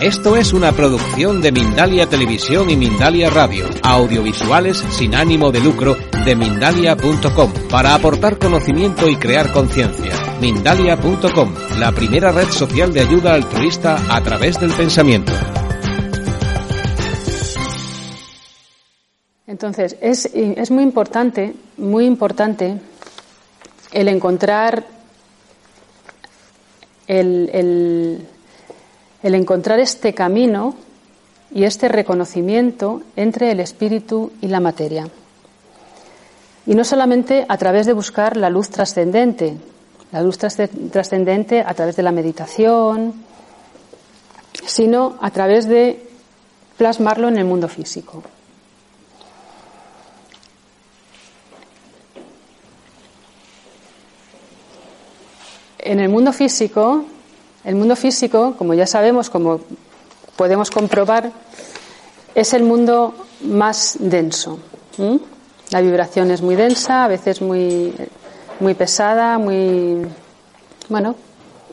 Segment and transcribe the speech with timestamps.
[0.00, 5.96] Esto es una producción de Mindalia Televisión y Mindalia Radio, audiovisuales sin ánimo de lucro
[6.24, 10.12] de mindalia.com, para aportar conocimiento y crear conciencia.
[10.40, 15.32] Mindalia.com, la primera red social de ayuda altruista a través del pensamiento.
[19.46, 22.80] Entonces, es, es muy importante, muy importante
[23.92, 24.84] el encontrar
[27.06, 28.28] el, el
[29.24, 30.74] el encontrar este camino
[31.50, 35.08] y este reconocimiento entre el espíritu y la materia.
[36.66, 39.56] Y no solamente a través de buscar la luz trascendente,
[40.12, 43.14] la luz trascendente a través de la meditación,
[44.66, 46.06] sino a través de
[46.76, 48.22] plasmarlo en el mundo físico.
[55.78, 57.06] En el mundo físico
[57.64, 59.60] el mundo físico, como ya sabemos, como
[60.36, 61.32] podemos comprobar,
[62.34, 64.58] es el mundo más denso.
[65.70, 67.94] La vibración es muy densa, a veces muy,
[68.60, 70.06] muy pesada, muy.
[70.88, 71.16] Bueno,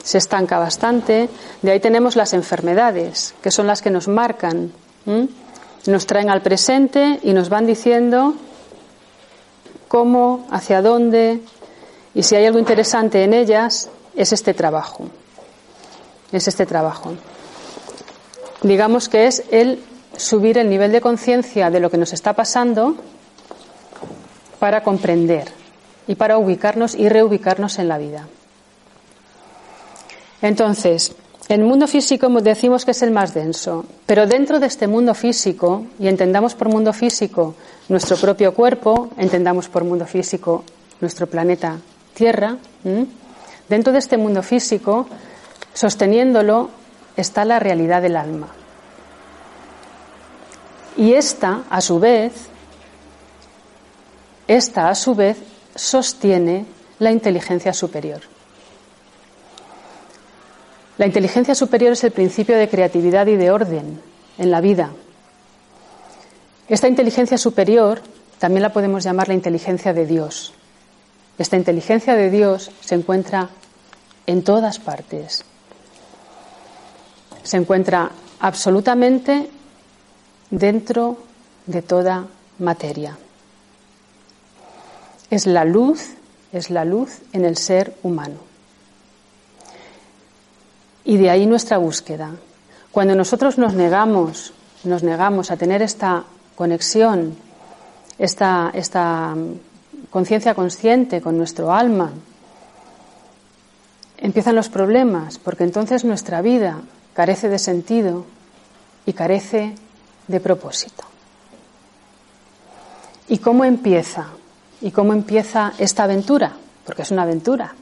[0.01, 1.29] se estanca bastante.
[1.61, 4.71] De ahí tenemos las enfermedades, que son las que nos marcan.
[5.87, 8.35] Nos traen al presente y nos van diciendo
[9.87, 11.41] cómo, hacia dónde,
[12.13, 15.09] y si hay algo interesante en ellas, es este trabajo
[16.31, 17.13] es este trabajo.
[18.61, 19.79] Digamos que es el
[20.15, 22.95] subir el nivel de conciencia de lo que nos está pasando
[24.59, 25.47] para comprender
[26.07, 28.27] y para ubicarnos y reubicarnos en la vida.
[30.41, 31.15] Entonces,
[31.47, 35.85] el mundo físico decimos que es el más denso, pero dentro de este mundo físico,
[35.99, 37.55] y entendamos por mundo físico
[37.89, 40.63] nuestro propio cuerpo, entendamos por mundo físico
[41.01, 41.77] nuestro planeta
[42.13, 42.57] Tierra,
[43.67, 45.07] dentro de este mundo físico
[45.73, 46.69] Sosteniéndolo
[47.15, 48.47] está la realidad del alma.
[50.97, 52.33] Y esta, a su vez,
[54.47, 55.37] esta, a su vez,
[55.75, 56.65] sostiene
[56.99, 58.21] la inteligencia superior.
[60.97, 64.01] La inteligencia superior es el principio de creatividad y de orden
[64.37, 64.91] en la vida.
[66.67, 68.01] Esta inteligencia superior
[68.37, 70.53] también la podemos llamar la inteligencia de Dios.
[71.37, 73.49] Esta inteligencia de Dios se encuentra
[74.27, 75.43] en todas partes,
[77.43, 79.49] se encuentra absolutamente
[80.49, 81.17] dentro
[81.65, 82.27] de toda
[82.59, 83.17] materia.
[85.29, 86.15] Es la luz,
[86.51, 88.37] es la luz en el ser humano.
[91.03, 92.31] Y de ahí nuestra búsqueda.
[92.91, 94.53] Cuando nosotros nos negamos,
[94.83, 96.25] nos negamos a tener esta
[96.55, 97.35] conexión,
[98.19, 99.35] esta, esta
[100.09, 102.11] conciencia consciente con nuestro alma,
[104.17, 106.81] empiezan los problemas, porque entonces nuestra vida
[107.13, 108.25] carece de sentido
[109.05, 109.75] y carece
[110.27, 111.03] de propósito.
[113.27, 114.27] ¿Y cómo empieza?
[114.81, 116.53] ¿Y cómo empieza esta aventura?
[116.85, 117.73] Porque es una aventura.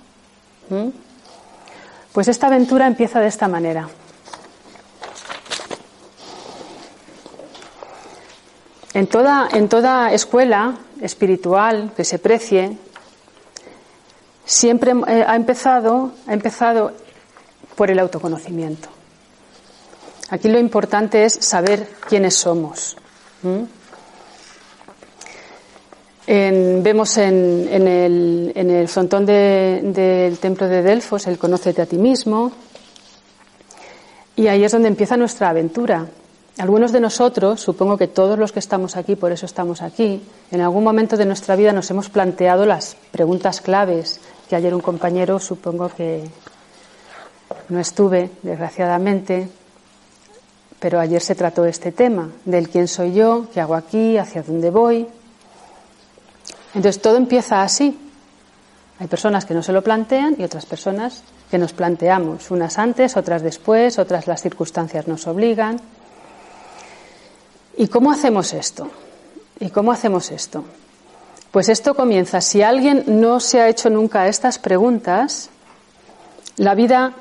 [2.14, 3.90] Pues esta aventura empieza de esta manera.
[8.94, 12.78] En toda, en toda escuela espiritual que se precie,
[14.46, 16.92] siempre eh, ha empezado, ha empezado
[17.76, 18.90] por el autoconocimiento.
[20.32, 22.96] Aquí lo importante es saber quiénes somos.
[26.28, 32.52] vemos en, el, frontón del templo de Delfos el conócete a ti mismo.
[34.36, 36.06] Y ahí es donde empieza nuestra aventura.
[36.60, 40.22] Algunos de nosotros, supongo que todos los que estamos aquí, por eso estamos aquí,
[40.52, 44.82] en algún momento de nuestra vida nos hemos planteado las preguntas claves que ayer un
[44.82, 46.24] compañero, supongo que
[47.70, 49.48] no estuve, desgraciadamente,
[50.80, 54.70] pero ayer se trató este tema, del quién soy yo, qué hago aquí, hacia dónde
[54.70, 55.08] voy.
[56.74, 57.98] Entonces todo empieza así.
[59.00, 63.18] Hay personas que no se lo plantean y otras personas que nos planteamos, unas antes,
[63.18, 65.80] otras después, otras las circunstancias nos obligan.
[67.78, 68.90] ¿Y cómo hacemos esto?
[69.60, 70.64] ¿Y cómo hacemos esto?
[71.52, 75.50] Pues esto comienza, si alguien no se ha hecho nunca estas preguntas,
[76.58, 77.14] la vida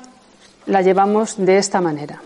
[0.67, 2.21] la llevamos de esta manera.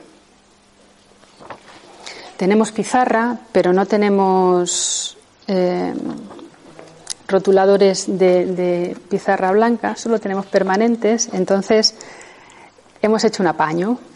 [2.38, 5.94] Tenemos pizarra, pero no tenemos eh,
[7.28, 11.96] rotuladores de, pizarra blanca, solo tenemos permanentes, entonces
[13.02, 13.98] hemos hecho un apaño.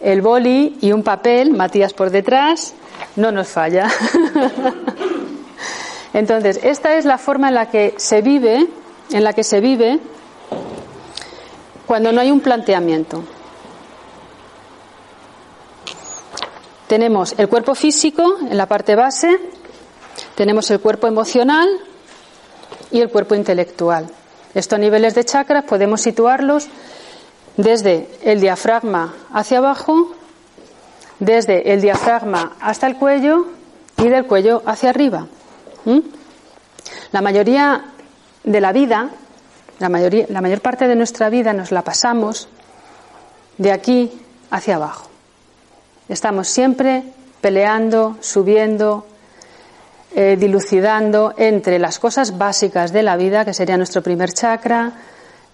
[0.00, 2.74] El boli y un papel, Matías por detrás,
[3.16, 3.88] no nos falla.
[6.14, 8.66] Entonces, esta es la forma en la que se vive,
[9.10, 9.98] en la que se vive
[11.86, 13.24] cuando no hay un planteamiento.
[16.92, 19.38] Tenemos el cuerpo físico en la parte base,
[20.34, 21.66] tenemos el cuerpo emocional
[22.90, 24.10] y el cuerpo intelectual.
[24.52, 26.68] Estos niveles de chakras podemos situarlos
[27.56, 30.14] desde el diafragma hacia abajo,
[31.18, 33.46] desde el diafragma hasta el cuello
[33.96, 35.28] y del cuello hacia arriba.
[37.10, 37.86] La mayoría
[38.44, 39.08] de la vida,
[39.78, 42.50] la, mayor parte de nuestra vida nos la pasamos
[43.56, 44.12] de aquí
[44.50, 45.11] hacia abajo.
[46.08, 47.04] Estamos siempre
[47.40, 49.06] peleando, subiendo,
[50.14, 54.92] eh, dilucidando entre las cosas básicas de la vida, que sería nuestro primer chakra,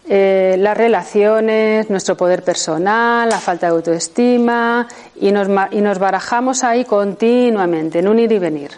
[0.09, 6.65] eh, las relaciones, nuestro poder personal, la falta de autoestima, y nos, y nos barajamos
[6.65, 8.71] ahí continuamente, en un ir y venir.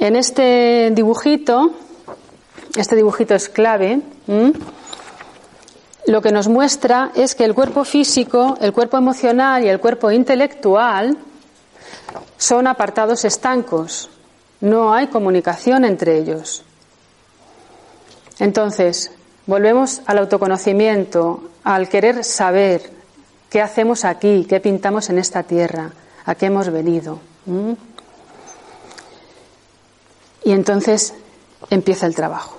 [0.00, 1.70] En este dibujito,
[2.76, 4.00] este dibujito es clave,
[6.06, 10.10] lo que nos muestra es que el cuerpo físico, el cuerpo emocional y el cuerpo
[10.10, 11.16] intelectual
[12.36, 14.10] son apartados estancos.
[14.60, 16.62] No hay comunicación entre ellos.
[18.38, 19.12] Entonces,
[19.46, 22.90] volvemos al autoconocimiento, al querer saber
[23.48, 25.90] qué hacemos aquí, qué pintamos en esta tierra,
[26.26, 27.20] a qué hemos venido.
[30.44, 31.14] Y entonces
[31.70, 32.58] empieza el trabajo.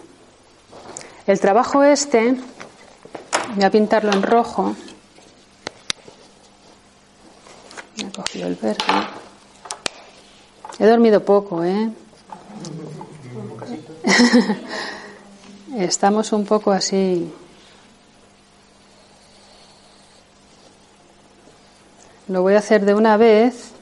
[1.27, 2.35] El trabajo este
[3.53, 4.75] Voy a pintarlo en rojo.
[7.97, 8.83] Me he cogido el verde.
[10.79, 11.91] He dormido poco, ¿eh?
[15.77, 17.31] Estamos un poco así.
[22.27, 23.74] Lo voy a hacer de una vez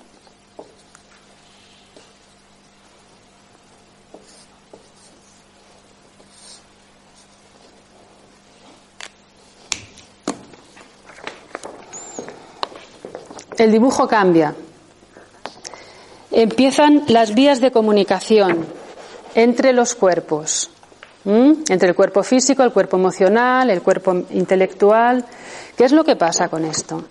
[13.57, 14.55] el dibujo cambia.
[16.31, 18.65] Empiezan las vías de comunicación
[19.35, 20.69] entre los cuerpos,
[21.25, 25.23] entre el cuerpo físico, el cuerpo emocional, el cuerpo intelectual.
[25.77, 27.03] ¿Qué es lo que pasa con esto?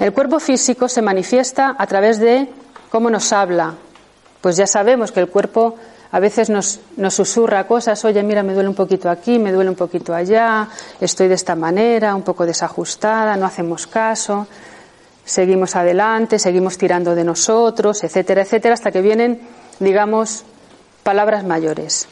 [0.00, 2.48] El cuerpo físico se manifiesta a través de
[2.90, 3.74] cómo nos habla.
[4.40, 5.76] Pues ya sabemos que el cuerpo
[6.10, 9.70] a veces nos, nos, susurra cosas, oye, mira, me duele un poquito aquí, me duele
[9.70, 10.68] un poquito allá,
[11.00, 14.46] estoy de esta manera, un poco desajustada, no hacemos caso
[15.24, 19.40] seguimos adelante, seguimos tirando de nosotros, etcétera, etcétera, hasta que vienen,
[19.78, 20.44] digamos,
[21.02, 22.08] palabras mayores.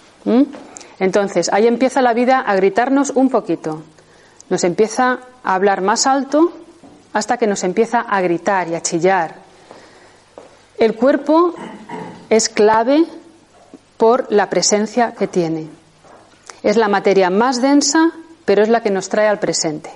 [0.98, 3.82] Entonces, ahí empieza la vida a gritarnos un poquito.
[4.48, 6.52] Nos empieza a hablar más alto
[7.12, 9.34] hasta que nos empieza a gritar y a chillar.
[10.78, 11.54] El cuerpo
[12.28, 13.04] es clave
[13.96, 15.68] por la presencia que tiene.
[16.62, 18.12] Es la materia más densa,
[18.44, 19.90] pero es la que nos trae al presente.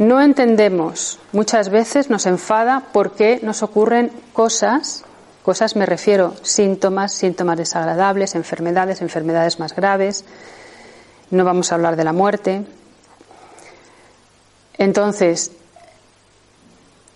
[0.00, 5.04] No entendemos, muchas veces nos enfada porque nos ocurren cosas,
[5.42, 10.24] cosas me refiero, síntomas, síntomas desagradables, enfermedades, enfermedades más graves.
[11.30, 12.64] No vamos a hablar de la muerte.
[14.78, 15.52] Entonces,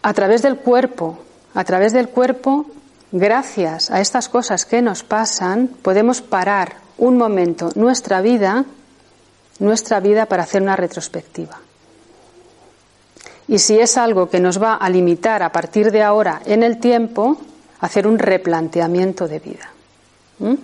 [0.03, 1.19] a través del cuerpo,
[1.55, 2.67] a través del cuerpo,
[3.13, 8.67] gracias a estas cosas que nos pasan, podemos parar un momento nuestra vida,
[9.59, 11.64] nuestra vida para hacer una retrospectiva
[13.49, 16.79] y si es algo que nos va a limitar a partir de ahora en el
[16.79, 17.39] tiempo,
[17.81, 19.71] hacer un replanteamiento de vida.
[20.39, 20.55] ¿Mm?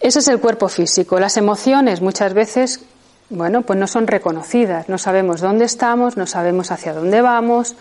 [0.00, 1.18] Ese es el cuerpo físico.
[1.18, 2.80] Las emociones muchas veces,
[3.28, 4.88] bueno, pues no son reconocidas.
[4.88, 7.74] No sabemos dónde estamos, no sabemos hacia dónde vamos.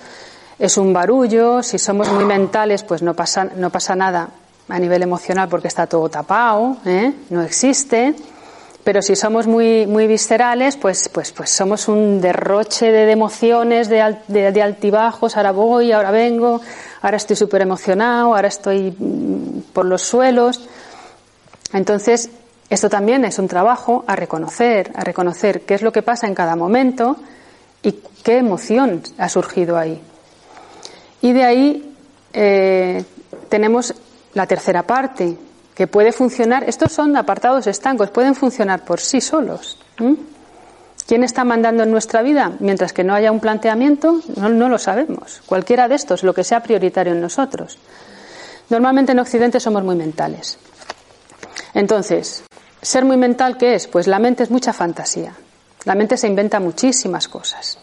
[0.58, 1.62] Es un barullo.
[1.62, 4.30] Si somos muy mentales, pues no pasa, no pasa nada
[4.68, 7.14] a nivel emocional porque está todo tapado, ¿eh?
[7.30, 8.16] no existe.
[8.86, 14.16] Pero si somos muy, muy viscerales, pues, pues, pues somos un derroche de, emociones, de,
[14.28, 16.62] de, altibajos, ahora voy, ahora vengo,
[17.02, 20.70] ahora estoy súper emocionado, ahora estoy mm, por los suelos.
[21.74, 22.30] Entonces,
[22.70, 26.36] esto también es un trabajo a reconocer, a reconocer qué es lo que pasa en
[26.36, 27.18] cada momento
[27.82, 27.92] y
[28.24, 30.00] qué emoción ha surgido ahí.
[31.24, 31.96] Y de ahí
[32.34, 33.04] eh,
[33.50, 33.96] tenemos
[34.36, 35.36] la tercera parte,
[35.76, 39.78] que puede funcionar, estos son apartados estancos, pueden funcionar por sí solos.
[41.06, 42.54] ¿Quién está mandando en nuestra vida?
[42.60, 45.42] Mientras que no haya un planteamiento, no, lo sabemos.
[45.46, 47.78] Cualquiera de estos, lo que sea prioritario en nosotros.
[48.70, 50.58] Normalmente en Occidente somos muy mentales.
[51.74, 52.44] Entonces,
[52.82, 53.88] ser muy mental, ¿qué es?
[53.88, 55.34] Pues la mente es mucha fantasía.
[55.84, 57.78] La mente se inventa muchísimas cosas.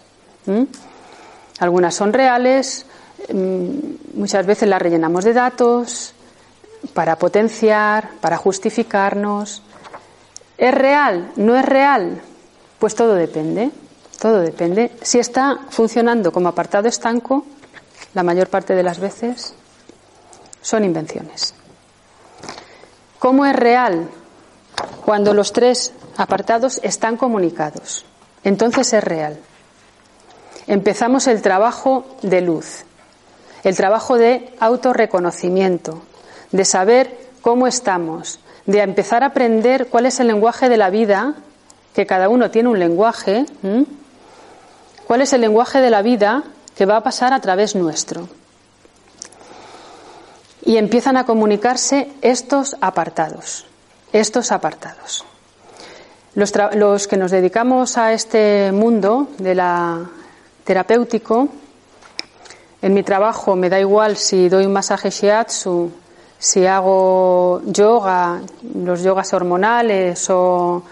[1.61, 2.87] Algunas son reales,
[3.33, 6.15] mm, muchas veces las rellenamos de datos
[6.95, 9.63] para potenciar, para justificarnos.
[10.59, 11.33] ¿Es real?
[11.37, 12.21] ¿No es real?
[12.79, 13.71] Pues todo depende,
[14.19, 14.93] todo depende.
[15.03, 17.45] Si está funcionando como apartado estanco,
[18.15, 19.55] la mayor parte de las veces
[20.61, 21.55] son invenciones.
[23.19, 24.09] ¿Cómo es real?
[25.05, 28.05] Cuando los tres apartados están comunicados.
[28.45, 29.39] Entonces es real.
[30.67, 32.85] Empezamos el trabajo de luz,
[33.65, 36.03] el trabajo de autorreconocimiento,
[36.53, 41.35] de saber cómo estamos, de empezar a aprender cuál es el lenguaje de la vida
[41.95, 43.45] que cada uno tiene un lenguaje,
[45.07, 46.45] cuál es el lenguaje de la vida
[46.75, 48.29] que va a pasar a través nuestro.
[50.65, 53.67] Y empiezan a comunicarse estos apartados,
[54.13, 55.25] estos apartados.
[56.35, 60.09] Los, los que nos dedicamos a este mundo de la
[60.65, 61.49] terapéutico,
[62.81, 65.93] en mi trabajo me da igual si doy un masaje shiatsu,
[66.43, 68.41] si hago yoga,
[68.75, 70.83] los yogas hormonales o,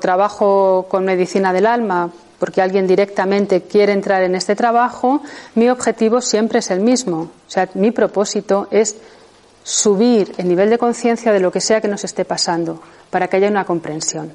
[0.00, 2.10] trabajo con medicina del alma
[2.40, 5.22] porque alguien directamente quiere entrar en este trabajo,
[5.54, 7.30] mi objetivo siempre es el mismo.
[7.46, 8.96] O sea, mi propósito es
[9.62, 13.36] subir el nivel de conciencia de lo que sea que nos esté pasando, para que
[13.36, 14.32] haya una comprensión.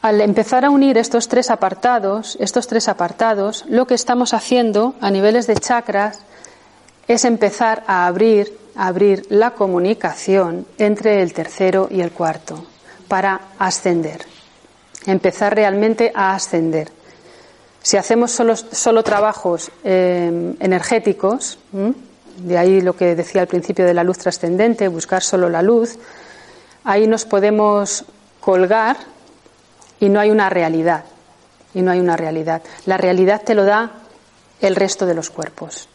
[0.00, 5.10] Al empezar a unir estos tres apartados, estos tres apartados, lo que estamos haciendo a
[5.10, 6.20] niveles de chakras
[7.08, 12.64] es empezar a abrir abrir la comunicación entre el tercero y el cuarto
[13.08, 14.20] para ascender,
[15.06, 16.90] empezar realmente a ascender.
[17.82, 21.58] Si hacemos solo, trabajos eh, energéticos,
[22.38, 25.96] de ahí lo que decía al principio de la luz trascendente, buscar solo la luz,
[26.84, 28.04] ahí nos podemos
[28.40, 28.96] colgar
[30.00, 31.04] y no hay una realidad.
[31.74, 32.62] Y no hay una realidad.
[32.86, 33.90] La realidad te lo da
[34.60, 35.88] el resto de los cuerpos.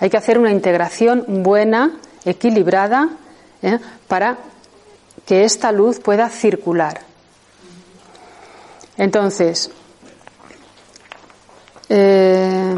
[0.00, 3.10] Hay que hacer una integración buena, equilibrada,
[3.62, 3.78] ¿eh?
[4.08, 4.38] para
[5.26, 7.02] que esta luz pueda circular.
[8.96, 9.70] Entonces,
[11.88, 12.74] eh,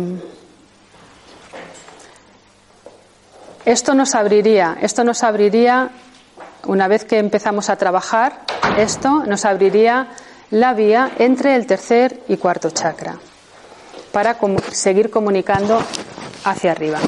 [3.65, 5.91] esto nos abriría, esto nos abriría,
[6.67, 8.41] una vez que empezamos a trabajar,
[8.77, 10.09] esto nos abriría
[10.51, 13.17] la vía entre el tercer y cuarto chakra
[14.13, 14.37] para
[14.73, 15.83] seguir comunicando
[16.45, 17.01] hacia arriba.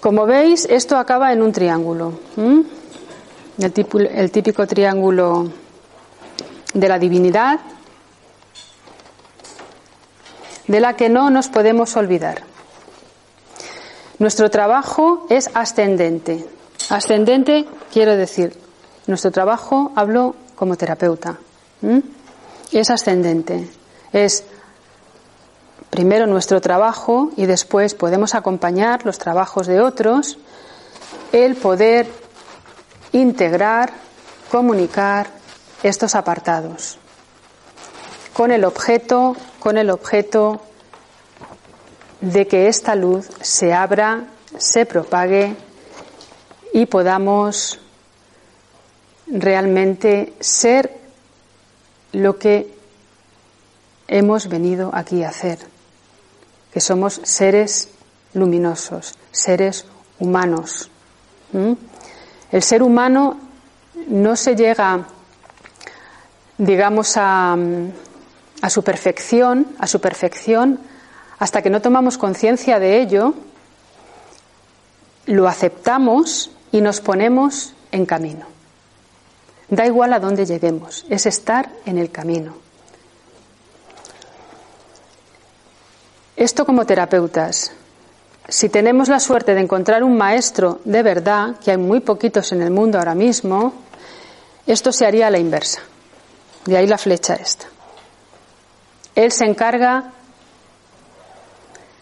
[0.00, 2.12] Como veis, esto acaba en un triángulo.
[3.56, 5.48] El, típico, triángulo
[6.74, 7.60] de la divinidad,
[10.66, 12.42] de la que no nos podemos olvidar.
[14.18, 16.46] Nuestro trabajo es ascendente.
[16.88, 18.58] Ascendente quiero decir,
[19.06, 21.38] nuestro trabajo, hablo como terapeuta,
[22.72, 23.68] es ascendente.
[24.12, 24.44] Es
[25.92, 30.38] primero nuestro trabajo y después podemos acompañar los trabajos de otros,
[31.32, 32.06] el poder
[33.12, 33.92] integrar,
[34.50, 35.26] comunicar
[35.82, 36.96] estos apartados
[38.32, 40.62] con el objeto, con el objeto
[42.22, 45.54] de que esta luz se abra, se propague
[46.72, 47.78] y podamos
[49.26, 50.96] realmente ser
[52.12, 52.74] lo que
[54.08, 55.71] hemos venido aquí a hacer
[56.72, 57.90] que somos seres
[58.34, 59.84] luminosos, seres
[60.18, 60.90] humanos.
[62.50, 63.36] El ser humano
[64.08, 65.06] no se llega,
[66.56, 67.56] digamos, a,
[68.68, 70.80] su perfección, a su perfección,
[71.38, 73.34] hasta que no tomamos conciencia de ello,
[75.26, 78.46] lo aceptamos y nos ponemos en camino.
[79.68, 82.61] Da igual a dónde lleguemos, es estar en el camino.
[86.42, 87.70] Esto como terapeutas.
[88.48, 92.62] Si tenemos la suerte de encontrar un maestro de verdad, que hay muy poquitos en
[92.62, 93.72] el mundo ahora mismo,
[94.66, 95.82] esto se haría a la inversa.
[96.64, 97.66] De ahí la flecha esta.
[99.14, 100.10] Él se encarga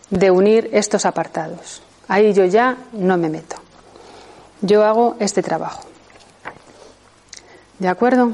[0.09, 1.83] de unir estos apartados.
[2.09, 3.57] Ahí yo ya no me meto.
[4.63, 5.83] Yo hago este trabajo.
[7.79, 8.33] ¿De acuerdo?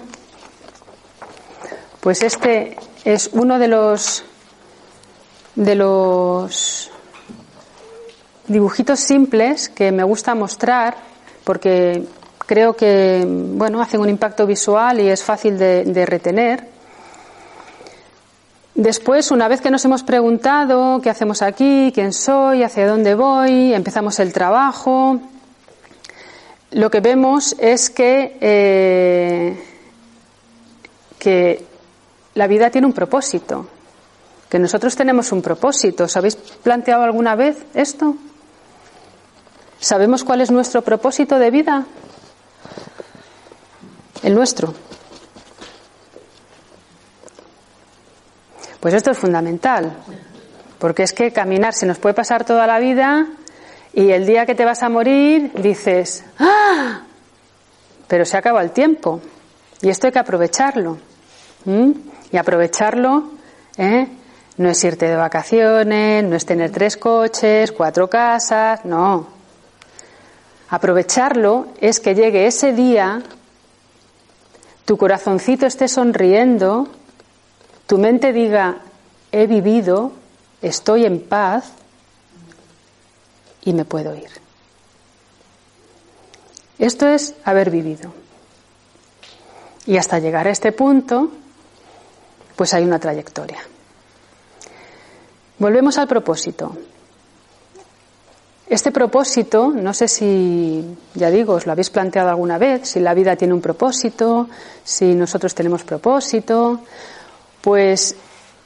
[1.98, 4.22] Pues este es uno de los
[5.56, 6.90] de los
[8.46, 10.96] dibujitos simples que me gusta mostrar
[11.42, 12.04] porque
[12.46, 16.76] creo que bueno, hacen un impacto visual y es fácil de, retener.
[18.74, 23.72] Después, una vez que nos hemos preguntado qué hacemos aquí, quién soy, hacia dónde voy,
[23.72, 25.18] empezamos el trabajo,
[26.72, 29.64] lo que vemos es que, eh,
[31.18, 31.64] que
[32.34, 33.66] la vida tiene un propósito,
[34.48, 36.04] que nosotros tenemos un propósito.
[36.04, 38.16] ¿Os habéis planteado alguna vez esto?
[39.78, 41.86] ¿Sabemos cuál es nuestro propósito de vida?
[44.22, 44.74] El nuestro.
[48.80, 49.96] Pues esto es fundamental,
[50.78, 53.26] porque es que caminar se nos puede pasar toda la vida
[53.92, 57.02] y el día que te vas a morir dices, ¡ah!
[58.06, 59.20] Pero se acaba el tiempo
[59.82, 60.98] y esto hay que aprovecharlo.
[62.30, 63.30] Y aprovecharlo
[63.76, 64.08] ¿eh?
[64.58, 69.26] No es irte de vacaciones, no es tener tres coches, cuatro casas, no.
[70.70, 73.22] Aprovecharlo es que llegue ese día,
[74.84, 76.88] tu corazoncito esté sonriendo,
[77.86, 78.78] tu mente diga,
[79.30, 80.12] he vivido,
[80.62, 81.72] estoy en paz
[83.62, 84.30] y me puedo ir.
[86.78, 88.12] Esto es haber vivido.
[89.86, 91.30] Y hasta llegar a este punto,
[92.56, 93.58] pues hay una trayectoria.
[95.58, 96.76] Volvemos al propósito.
[98.68, 100.84] Este propósito, no sé si,
[101.14, 104.48] ya digo, os lo habéis planteado alguna vez, si la vida tiene un propósito,
[104.82, 106.80] si nosotros tenemos propósito,
[107.60, 108.16] pues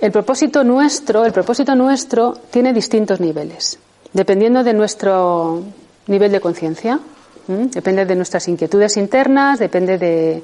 [0.01, 3.79] el propósito nuestro, el propósito nuestro tiene distintos niveles,
[4.15, 5.63] dependiendo de nuestro
[6.07, 6.99] nivel de conciencia,
[7.47, 10.43] depende de nuestras inquietudes internas, depende de,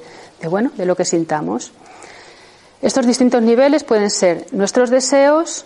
[0.50, 1.72] bueno, de lo que sintamos.
[2.82, 5.64] Estos distintos niveles pueden ser nuestros deseos,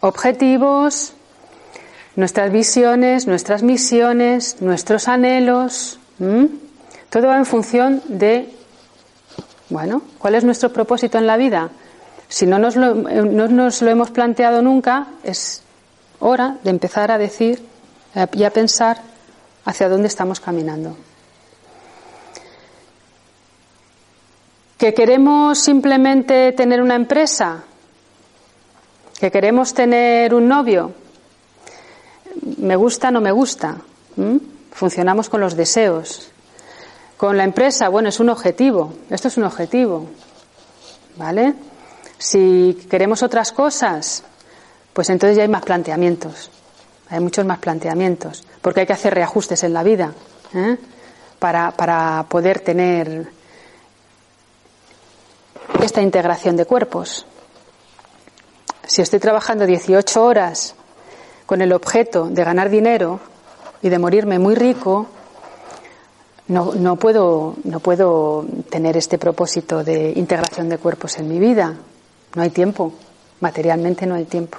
[0.00, 1.14] objetivos,
[2.16, 5.98] nuestras visiones, nuestras misiones, nuestros anhelos.
[7.10, 8.48] Todo va en función de,
[9.68, 11.70] bueno, ¿cuál es nuestro propósito en la vida?
[12.28, 15.62] Si no nos, lo, no nos lo hemos planteado nunca, es
[16.20, 17.62] hora de empezar a decir
[18.32, 19.02] y a pensar
[19.64, 20.96] hacia dónde estamos caminando.
[24.78, 27.64] ¿Que queremos simplemente tener una empresa?
[29.22, 30.90] ¿Que queremos tener un novio?
[32.56, 33.76] ¿Me gusta no me gusta?
[34.72, 36.32] Funcionamos con los deseos.
[37.16, 38.94] Con la empresa, bueno, es un objetivo.
[39.10, 40.08] Esto es un objetivo.
[41.14, 41.54] ¿Vale?
[42.18, 44.24] Si queremos otras cosas,
[44.92, 46.50] pues entonces ya hay más planteamientos.
[47.08, 48.42] Hay muchos más planteamientos.
[48.60, 50.12] Porque hay que hacer reajustes en la vida
[50.52, 50.76] ¿eh?
[51.38, 53.28] para, para poder tener
[55.80, 57.24] esta integración de cuerpos.
[58.86, 60.74] Si estoy trabajando 18 horas
[61.46, 63.20] con el objeto de ganar dinero
[63.80, 65.06] y de morirme muy rico,
[66.48, 71.74] no, no, puedo, no puedo tener este propósito de integración de cuerpos en mi vida.
[72.34, 72.92] No hay tiempo.
[73.40, 74.58] Materialmente no hay tiempo.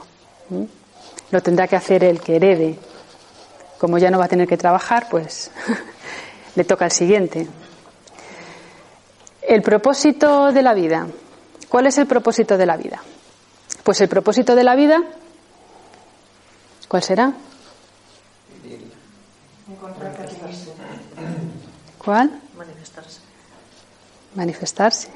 [1.31, 2.77] Lo tendrá que hacer el que herede.
[3.77, 5.51] Como ya no va a tener que trabajar, pues
[6.55, 7.47] le toca al siguiente.
[9.41, 11.07] El propósito de la vida.
[11.67, 13.01] ¿Cuál es el propósito de la vida?
[13.83, 15.01] Pues el propósito de la vida,
[16.87, 17.33] ¿cuál será?
[21.97, 22.41] ¿Cuál?
[22.57, 23.19] Manifestarse.
[24.35, 25.09] Manifestarse.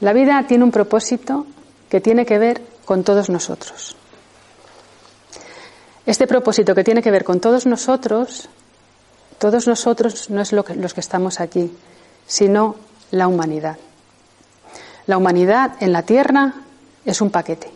[0.00, 1.46] La vida tiene un propósito
[1.88, 3.96] que tiene que ver con todos nosotros.
[6.06, 8.48] Este propósito que tiene que ver con todos nosotros,
[9.38, 11.70] todos nosotros no es lo que, los que estamos aquí,
[12.26, 12.76] sino
[13.10, 13.76] la humanidad.
[15.06, 16.52] La humanidad en la tierra
[17.04, 17.70] es un paquete.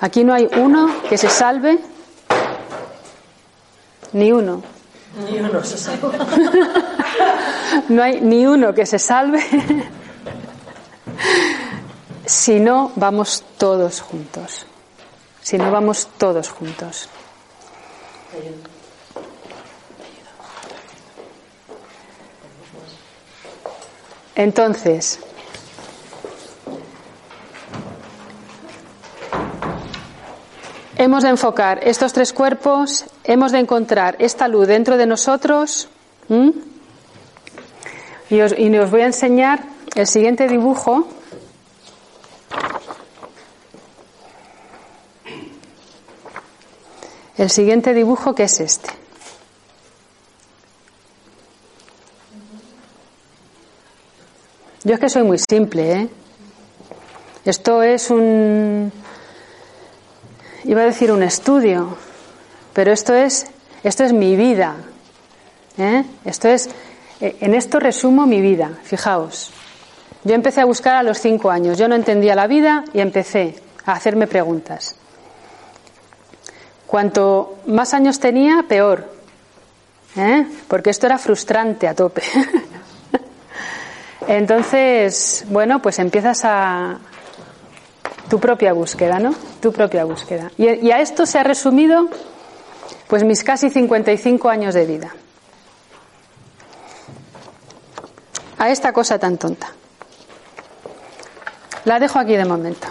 [0.00, 1.78] Aquí no hay uno que se salve,
[4.12, 4.62] ni uno.
[5.28, 6.18] Ni uno se salve.
[7.88, 9.42] no hay ni uno que se salve
[12.26, 14.66] si no vamos todos juntos.
[15.42, 17.08] Si no vamos todos juntos.
[24.38, 25.18] Entonces,
[30.96, 35.88] hemos de enfocar estos tres cuerpos, hemos de encontrar esta luz dentro de nosotros.
[38.30, 39.64] Y, os, y os voy a enseñar
[39.96, 41.08] el siguiente dibujo.
[47.36, 49.07] El siguiente dibujo que es este.
[54.84, 56.08] Yo es que soy muy simple, ¿eh?
[57.44, 58.92] Esto es un,
[60.64, 61.96] iba a decir un estudio,
[62.72, 63.46] pero esto es,
[63.82, 64.76] esto es mi vida.
[65.78, 66.04] ¿eh?
[66.24, 66.68] Esto es,
[67.20, 69.50] eh, en esto resumo mi vida, fijaos.
[70.24, 73.54] Yo empecé a buscar a los cinco años, yo no entendía la vida y empecé
[73.86, 74.94] a hacerme preguntas.
[76.86, 79.10] Cuanto más años tenía, peor,
[80.16, 80.46] ¿eh?
[80.68, 82.22] porque esto era frustrante a tope.
[84.28, 86.98] Entonces, bueno, pues empiezas a
[88.28, 89.34] tu propia búsqueda, ¿no?
[89.62, 90.52] Tu propia búsqueda.
[90.58, 92.08] Y, a esto se ha resumido,
[93.06, 95.14] pues mis casi 55 años de vida.
[98.58, 99.72] A esta cosa tan tonta.
[101.86, 102.86] La dejo aquí de momento.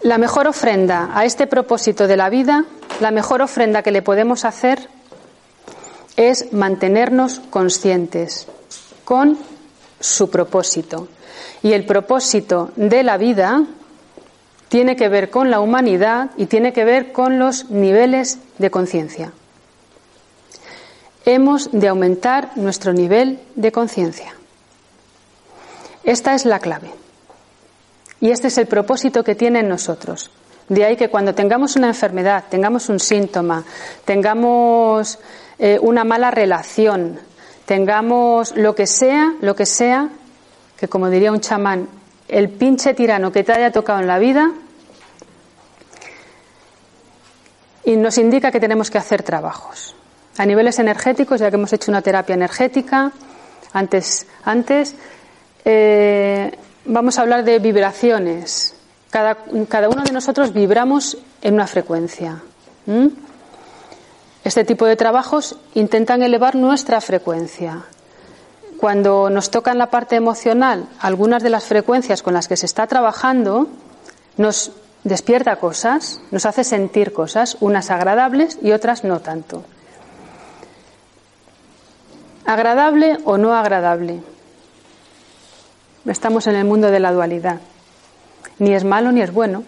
[0.00, 2.64] La mejor ofrenda a este propósito de la vida,
[3.00, 4.88] la mejor ofrenda que le podemos hacer
[6.16, 8.46] es mantenernos conscientes
[9.04, 9.38] con
[10.00, 11.08] su propósito.
[11.62, 13.64] Y el propósito de la vida
[14.68, 19.32] tiene que ver con la humanidad y tiene que ver con los niveles de conciencia.
[21.24, 24.34] Hemos de aumentar nuestro nivel de conciencia.
[26.04, 26.90] Esta es la clave.
[28.20, 30.30] Y este es el propósito que tiene en nosotros.
[30.68, 33.64] De ahí que cuando tengamos una enfermedad, tengamos un síntoma,
[34.04, 35.18] tengamos
[35.58, 37.18] eh, una mala relación,
[37.64, 40.10] tengamos lo que sea, lo que sea,
[40.78, 41.88] que como diría un chamán,
[42.28, 44.52] el pinche tirano que te haya tocado en la vida,
[47.84, 49.94] y nos indica que tenemos que hacer trabajos.
[50.38, 53.12] A niveles energéticos, ya que hemos hecho una terapia energética,
[53.72, 54.94] antes, antes
[55.64, 56.50] eh,
[56.84, 58.74] vamos a hablar de vibraciones.
[59.10, 59.38] Cada,
[59.68, 62.42] cada, uno de nosotros vibramos en una frecuencia.
[64.46, 67.82] Este tipo de trabajos intentan elevar nuestra frecuencia.
[68.78, 72.66] Cuando nos toca en la parte emocional algunas de las frecuencias con las que se
[72.66, 73.66] está trabajando,
[74.36, 74.70] nos
[75.02, 79.64] despierta cosas, nos hace sentir cosas, unas agradables y otras no tanto.
[82.44, 84.20] Agradable o no agradable.
[86.04, 87.58] Estamos en el mundo de la dualidad.
[88.60, 89.64] Ni es malo ni es bueno.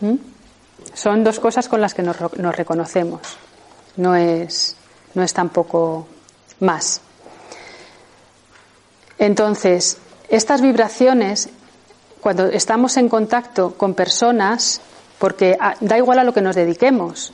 [0.00, 0.16] ¿Mm?
[0.92, 3.38] Son dos cosas con las que nos reconocemos.
[3.96, 4.76] No es,
[5.14, 6.06] no es tampoco
[6.60, 7.00] más.
[9.18, 11.48] Entonces, estas vibraciones,
[12.20, 14.80] cuando estamos en contacto con personas,
[15.18, 17.32] porque ah, da igual a lo que nos dediquemos.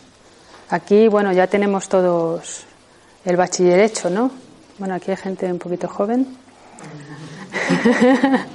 [0.70, 2.64] Aquí, bueno, ya tenemos todos
[3.24, 4.30] el bachiller hecho, ¿no?
[4.78, 6.36] Bueno, aquí hay gente un poquito joven.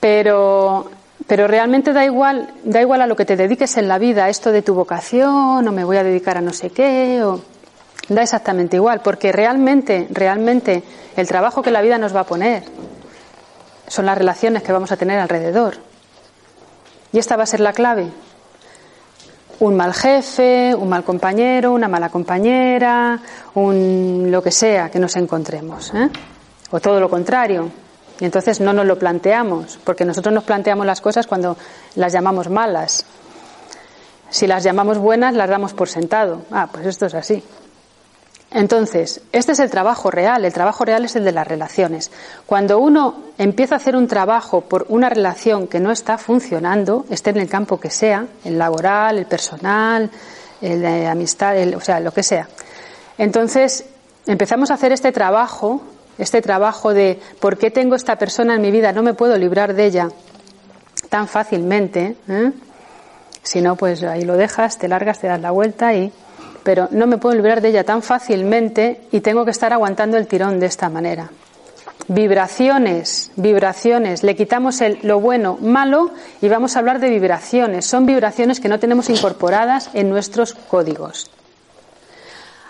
[0.00, 0.90] pero,
[1.26, 4.52] pero realmente da igual, da igual a lo que te dediques en la vida, esto
[4.52, 7.40] de tu vocación, o me voy a dedicar a no sé qué, o
[8.08, 10.82] da exactamente igual, porque realmente, realmente
[11.16, 12.64] el trabajo que la vida nos va a poner
[13.86, 15.76] son las relaciones que vamos a tener alrededor.
[17.12, 18.08] Y esta va a ser la clave.
[19.60, 23.20] Un mal jefe, un mal compañero, una mala compañera,
[23.54, 25.92] un lo que sea que nos encontremos.
[25.94, 26.10] ¿eh?
[26.74, 27.70] o todo lo contrario.
[28.20, 31.56] Y entonces no nos lo planteamos, porque nosotros nos planteamos las cosas cuando
[31.96, 33.04] las llamamos malas.
[34.30, 36.42] Si las llamamos buenas, las damos por sentado.
[36.50, 37.42] Ah, pues esto es así.
[38.54, 42.12] Entonces, este es el trabajo real, el trabajo real es el de las relaciones.
[42.46, 47.30] Cuando uno empieza a hacer un trabajo por una relación que no está funcionando, esté
[47.30, 50.08] en el campo que sea, el laboral, el personal,
[50.60, 52.48] el de amistad, o sea, lo que sea,
[53.18, 53.86] entonces
[54.24, 55.82] empezamos a hacer este trabajo
[56.18, 59.74] este trabajo de por qué tengo esta persona en mi vida, no me puedo librar
[59.74, 60.08] de ella
[61.08, 62.16] tan fácilmente.
[62.28, 62.52] ¿eh?
[63.42, 66.12] Si no, pues ahí lo dejas, te largas, te das la vuelta y.
[66.62, 70.26] Pero no me puedo librar de ella tan fácilmente y tengo que estar aguantando el
[70.26, 71.30] tirón de esta manera.
[72.08, 74.22] Vibraciones, vibraciones.
[74.22, 77.86] Le quitamos el, lo bueno, malo y vamos a hablar de vibraciones.
[77.86, 81.30] Son vibraciones que no tenemos incorporadas en nuestros códigos.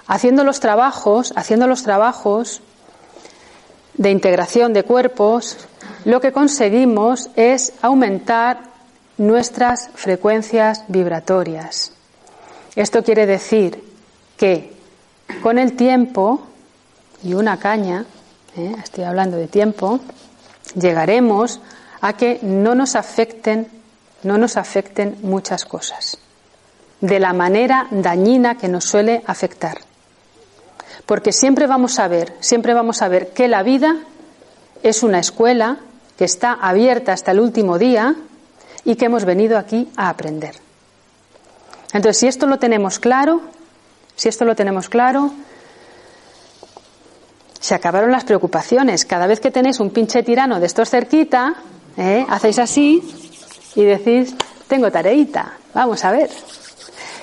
[0.06, 2.62] Haciendo los trabajos, haciendo los trabajos,
[3.94, 5.56] de integración de cuerpos,
[6.04, 8.60] lo que conseguimos es aumentar
[9.16, 11.92] nuestras frecuencias vibratorias.
[12.76, 13.82] Esto quiere decir
[14.36, 14.72] que
[15.42, 16.42] con el tiempo
[17.22, 18.04] y una caña,
[18.56, 18.74] ¿eh?
[18.82, 20.00] estoy hablando de tiempo,
[20.74, 21.60] llegaremos
[22.00, 23.68] a que no nos afecten,
[24.22, 26.18] no nos afecten muchas cosas,
[27.00, 29.78] de la manera dañina que nos suele afectar.
[31.06, 33.96] Porque siempre vamos a ver, siempre vamos a ver que la vida
[34.82, 35.78] es una escuela
[36.16, 38.14] que está abierta hasta el último día
[38.84, 40.54] y que hemos venido aquí a aprender.
[41.92, 43.40] Entonces, si esto lo tenemos claro,
[44.16, 45.32] si esto lo tenemos claro,
[47.60, 49.04] se acabaron las preocupaciones.
[49.04, 51.54] Cada vez que tenéis un pinche tirano de estos cerquita,
[51.96, 52.26] ¿eh?
[52.28, 53.02] hacéis así
[53.74, 54.34] y decís,
[54.68, 56.30] tengo tareita, vamos a ver.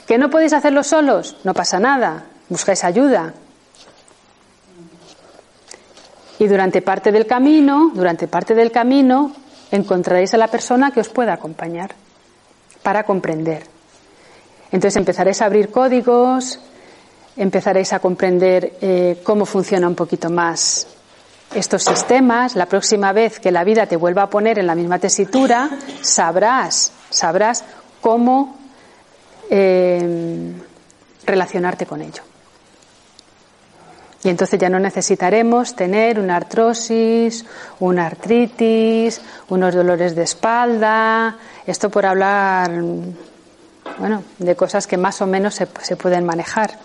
[0.07, 1.37] ¿Que no podéis hacerlo solos?
[1.43, 3.33] No pasa nada, buscáis ayuda.
[6.41, 9.31] Y durante parte del camino, durante parte del camino,
[9.69, 11.91] encontraréis a la persona que os pueda acompañar
[12.81, 13.61] para comprender.
[14.71, 16.59] Entonces empezaréis a abrir códigos,
[17.37, 20.87] empezaréis a comprender eh, cómo funciona un poquito más
[21.53, 22.55] estos sistemas.
[22.55, 25.69] La próxima vez que la vida te vuelva a poner en la misma tesitura,
[26.01, 27.63] sabrás, sabrás
[28.01, 28.57] cómo
[29.47, 30.53] eh,
[31.23, 32.30] relacionarte con ello.
[34.23, 37.43] Y entonces ya no necesitaremos tener una artrosis,
[37.79, 42.71] una artritis, unos dolores de espalda, esto por hablar,
[43.97, 46.77] bueno, de cosas que más o menos se, pueden manejar,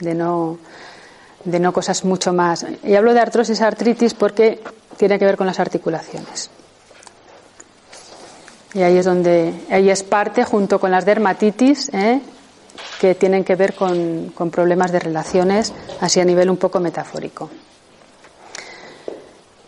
[0.00, 0.58] de no,
[1.44, 2.66] de no cosas mucho más.
[2.82, 4.60] Y hablo de artrosis, artritis porque
[4.96, 6.50] tiene que ver con las articulaciones.
[8.74, 12.20] Y ahí es donde, ahí es parte junto con las dermatitis, ¿eh?
[13.00, 17.50] Que tienen que ver con, con problemas de relaciones, así a nivel un poco metafórico.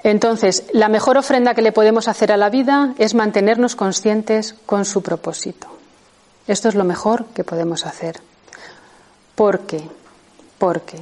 [0.03, 4.85] Entonces, la mejor ofrenda que le podemos hacer a la vida es mantenernos conscientes con
[4.85, 5.67] su propósito.
[6.47, 8.21] Esto es lo mejor que podemos hacer.
[9.35, 9.83] ¿Por qué?
[10.59, 10.99] Porque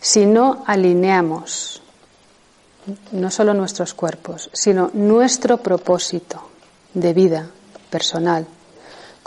[0.00, 1.82] si no alineamos
[3.12, 6.48] no solo nuestros cuerpos, sino nuestro propósito
[6.94, 7.46] de vida
[7.90, 8.46] personal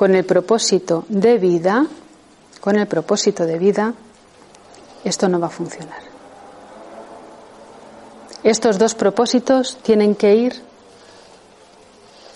[0.03, 1.87] con el propósito de vida,
[2.59, 3.93] con el propósito de vida,
[5.01, 6.01] esto no va a funcionar.
[8.43, 10.61] Estos dos propósitos tienen que ir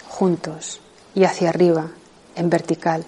[0.07, 0.79] juntos
[1.13, 1.89] y hacia arriba,
[2.37, 3.05] en vertical.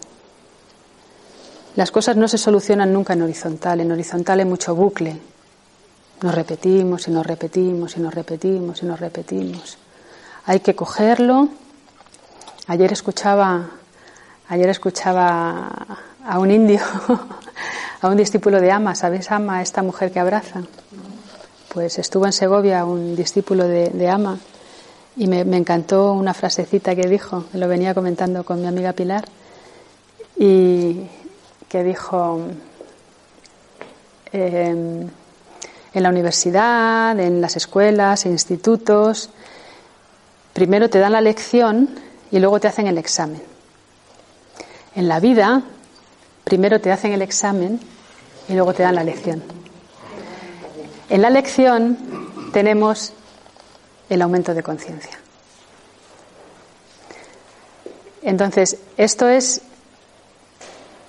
[1.78, 3.80] Las cosas no se solucionan nunca en horizontal.
[3.80, 5.22] En horizontal hay mucho bucle.
[6.22, 9.78] Nos repetimos y nos repetimos y nos repetimos y nos repetimos.
[10.48, 11.48] Hay que cogerlo.
[12.68, 13.79] Ayer escuchaba
[14.52, 15.70] Ayer escuchaba
[16.26, 16.80] a un indio,
[18.02, 20.64] a un discípulo de Ama, ¿sabes Ama, esta mujer que abraza?
[21.72, 24.40] Pues estuvo en Segovia un discípulo de, Ama
[25.16, 29.26] y me, encantó una frasecita que dijo, lo venía comentando con mi amiga Pilar,
[30.36, 31.02] y
[31.68, 32.42] que dijo,
[34.32, 35.08] em,
[35.94, 39.30] en la universidad, en las escuelas, e institutos,
[40.54, 41.88] primero te dan la lección
[42.32, 43.49] y luego te hacen el examen.
[44.96, 45.62] En la vida,
[46.44, 47.80] primero te hacen el examen
[48.48, 49.44] y luego te dan la lección.
[51.10, 51.98] En la lección
[52.52, 53.14] tenemos
[54.10, 55.20] el aumento de conciencia.
[58.22, 59.62] Entonces, esto es,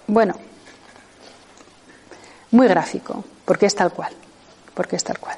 [0.06, 0.34] bueno,
[2.50, 4.12] muy gráfico, porque es tal cual,
[4.74, 5.36] porque es tal cual.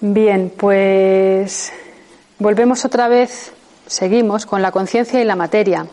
[0.00, 1.72] Bien, pues
[2.38, 3.52] volvemos otra vez
[3.86, 5.86] Seguimos con la conciencia y la materia.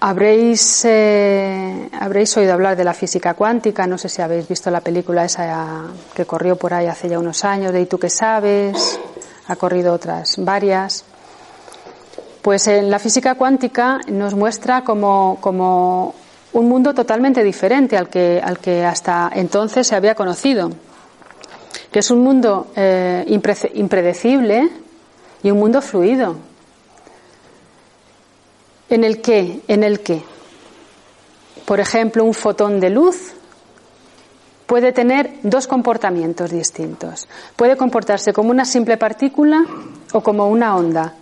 [0.00, 4.80] Habréis, eh, habréis oído hablar de la física cuántica, no sé si habéis visto la
[4.80, 8.98] película esa que corrió por ahí hace ya unos años, de ¿Y tú qué sabes?
[9.46, 11.04] Ha corrido otras varias.
[12.42, 16.16] Pues en la física cuántica nos muestra como, como
[16.52, 20.70] un mundo totalmente diferente al que, al que hasta entonces se había conocido,
[21.92, 23.24] que es un mundo eh,
[23.74, 24.68] impredecible,
[25.42, 26.36] y un mundo fluido.
[28.88, 30.22] En el que, en el que,
[31.64, 33.32] por ejemplo, un fotón de luz
[34.66, 37.28] puede tener dos comportamientos distintos.
[37.56, 39.64] Puede comportarse como una simple partícula
[40.12, 41.14] o como una onda.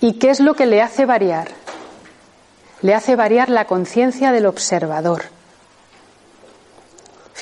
[0.00, 1.48] ¿Y qué es lo que le hace variar?
[2.80, 5.22] Le hace variar la conciencia del observador.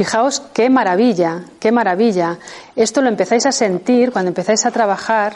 [0.01, 2.39] Fijaos qué maravilla, qué maravilla.
[2.75, 5.35] Esto lo empezáis a sentir cuando empezáis a trabajar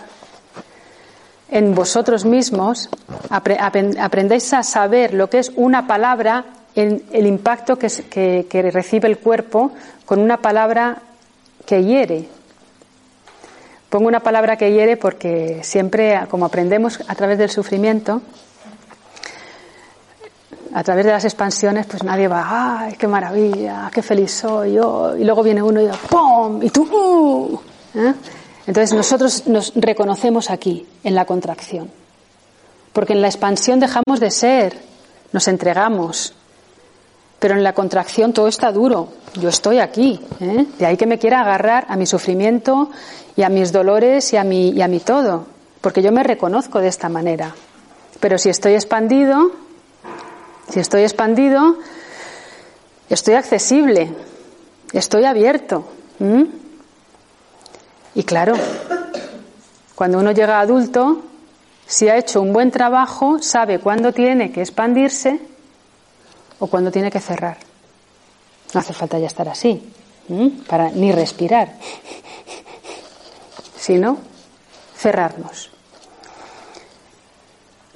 [1.50, 2.88] en vosotros mismos,
[3.28, 9.72] aprendéis a saber lo que es una palabra, en el impacto que recibe el cuerpo
[10.06, 10.96] con una palabra
[11.66, 12.26] que hiere.
[13.90, 18.22] Pongo una palabra que hiere porque siempre, como aprendemos a través del sufrimiento,
[20.74, 23.88] a través de las expansiones, pues nadie va, ¡ay, qué maravilla!
[23.94, 25.16] ¡Qué feliz soy yo!
[25.16, 26.60] Y luego viene uno y ¡pum!
[26.60, 27.60] Y tú, ¡uh!
[28.66, 31.90] Entonces nosotros nos reconocemos aquí, en la contracción.
[32.92, 34.76] Porque en la expansión dejamos de ser,
[35.30, 36.34] nos entregamos.
[37.38, 39.08] Pero en la contracción todo está duro.
[39.40, 40.20] Yo estoy aquí.
[40.40, 40.66] ¿eh?
[40.76, 42.90] De ahí que me quiera agarrar a mi sufrimiento
[43.36, 45.46] y a mis dolores y a mi, y a mi todo.
[45.80, 47.54] Porque yo me reconozco de esta manera.
[48.18, 49.50] Pero si estoy expandido,
[50.70, 51.78] si estoy expandido,
[53.08, 54.14] estoy accesible,
[54.92, 55.86] estoy abierto.
[58.14, 58.54] Y claro,
[59.94, 61.22] Cuando uno llega adulto,
[61.86, 65.40] si ha hecho un buen trabajo, sabe cuándo tiene que expandirse
[66.58, 67.58] o cuándo tiene que cerrar.
[68.72, 69.88] No hace falta ya estar así,
[70.66, 71.74] para ni respirar,
[73.76, 74.18] sino
[74.96, 75.70] cerrarnos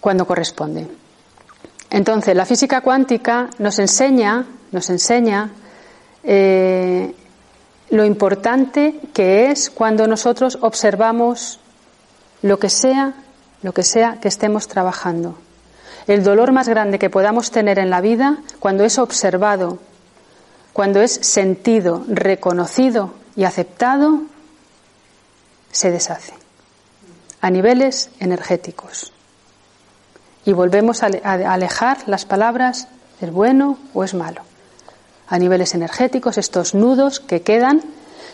[0.01, 0.87] cuando corresponde.
[1.91, 5.51] Entonces, la física cuántica nos enseña, nos enseña
[6.23, 7.15] eh,
[7.91, 11.61] lo importante que es cuando nosotros observamos
[12.43, 13.15] lo que sea,
[13.63, 15.39] lo que sea que estemos trabajando.
[16.07, 19.79] El dolor más grande que podamos tener en la vida, cuando es observado,
[20.73, 24.23] cuando es sentido, reconocido y aceptado,
[25.71, 26.35] se deshace
[27.41, 29.13] a niveles energéticos.
[30.45, 32.89] Y volvemos a alejar las palabras,
[33.21, 34.43] ¿es bueno o es malo?
[35.29, 37.83] A niveles energéticos, estos nudos que quedan,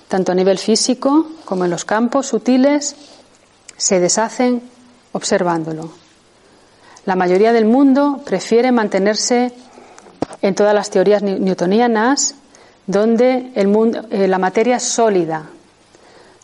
[0.09, 2.95] tanto a nivel físico como en los campos sutiles,
[3.77, 4.63] se deshacen
[5.13, 5.91] observándolo.
[7.07, 9.53] La mayoría del mundo prefiere mantenerse
[10.41, 12.35] en todas las teorías newtonianas,
[12.87, 15.47] donde el mundo, eh, la materia es sólida,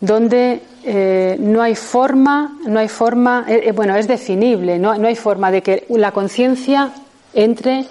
[0.00, 5.16] donde eh, no hay forma, no hay forma, eh, bueno, es definible, no, no hay
[5.16, 6.92] forma de que la conciencia
[7.34, 7.86] entre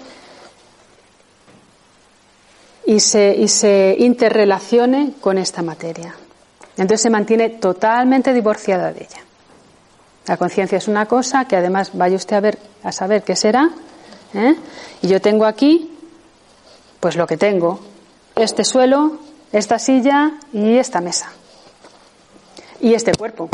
[2.84, 6.14] y se, y se interrelacione con esta materia.
[6.76, 9.20] Entonces se mantiene totalmente divorciada de ella.
[10.26, 13.70] La conciencia es una cosa que además vaya usted a ver a saber qué será.
[14.34, 14.56] ¿eh?
[15.02, 15.96] Y yo tengo aquí,
[16.98, 17.80] pues lo que tengo,
[18.34, 19.18] este suelo,
[19.52, 21.30] esta silla y esta mesa.
[22.80, 23.48] Y este cuerpo.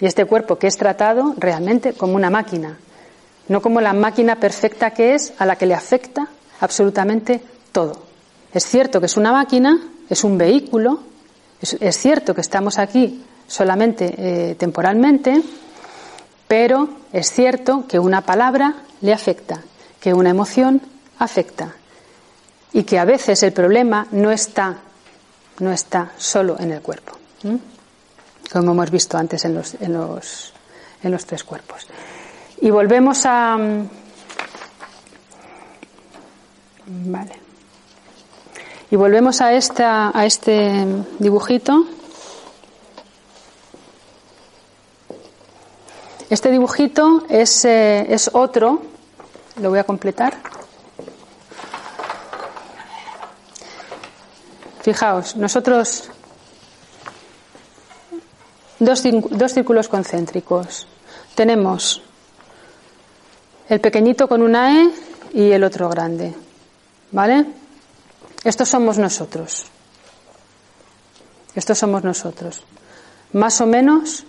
[0.00, 2.78] Y este cuerpo que es tratado realmente como una máquina,
[3.48, 6.28] no como la máquina perfecta que es a la que le afecta
[6.60, 8.02] absolutamente todo.
[8.52, 11.00] Es cierto que es una máquina, es un vehículo,
[11.60, 15.40] es, cierto que estamos aquí solamente eh, temporalmente,
[16.48, 19.62] pero es cierto que una palabra le afecta,
[20.00, 20.82] que una emoción
[21.18, 21.76] afecta
[22.72, 24.78] y que a veces el problema no está,
[25.60, 27.16] no está solo en el cuerpo
[28.52, 30.52] como hemos visto antes en los, en los,
[31.02, 31.86] en los tres cuerpos.
[32.60, 33.56] Y volvemos a.
[36.86, 37.40] Vale.
[38.90, 40.84] Y volvemos a, esta, a este
[41.18, 41.86] dibujito.
[46.28, 48.82] Este dibujito es, eh, es otro,
[49.60, 50.34] lo voy a completar.
[54.82, 56.10] Fijaos, nosotros
[58.84, 60.86] dos, dos círculos concéntricos.
[61.34, 62.02] Tenemos
[63.68, 64.90] el pequeñito con una E
[65.34, 66.34] y el otro grande.
[67.12, 67.46] ¿Vale?
[68.44, 69.66] Estos somos nosotros.
[71.54, 72.64] Estos somos nosotros.
[73.32, 74.24] Más o menos,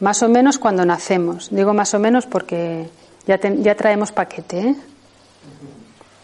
[0.00, 1.48] más o menos cuando nacemos.
[1.50, 2.88] Digo más o menos porque
[3.26, 4.60] ya, ya traemos paquete.
[4.60, 4.76] ¿eh?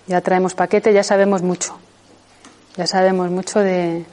[0.07, 1.77] Ya traemos paquete, ya sabemos mucho.
[2.77, 4.05] Ya sabemos mucho de,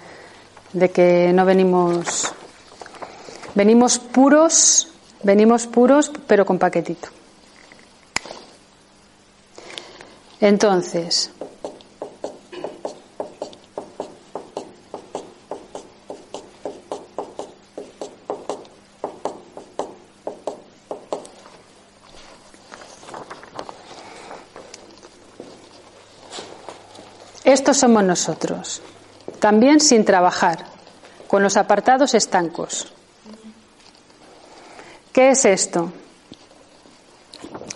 [0.73, 2.33] de que no venimos
[3.55, 4.89] Venimos puros,
[5.23, 7.07] venimos puros, pero con paquetito.
[10.41, 11.31] Entonces,
[27.45, 28.81] estos somos nosotros,
[29.39, 30.65] también sin trabajar,
[31.29, 32.94] con los apartados estancos.
[35.15, 35.93] ¿Qué es esto?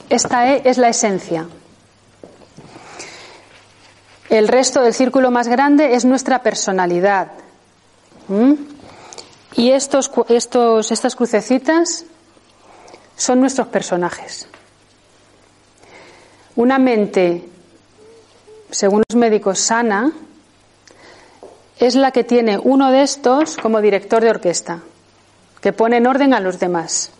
[0.09, 1.47] Esta e es la esencia.
[4.29, 7.31] El resto del círculo más grande es nuestra personalidad.
[8.27, 8.55] ¿Mm?
[9.55, 12.03] Y estos, estos, estas crucecitas
[13.15, 14.49] son nuestros personajes.
[16.57, 17.47] Una mente,
[18.69, 20.11] según los médicos, sana,
[21.79, 24.81] es la que tiene uno de estos como director de orquesta,
[25.61, 27.13] que pone en orden a los demás.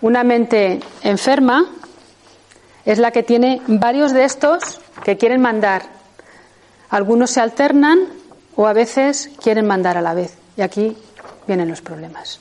[0.00, 1.66] Una mente enferma
[2.84, 5.82] es la que tiene varios de estos que quieren mandar.
[6.88, 7.98] Algunos se alternan
[8.54, 10.38] o a veces quieren mandar a la vez.
[10.56, 10.96] Y aquí
[11.48, 12.40] vienen los problemas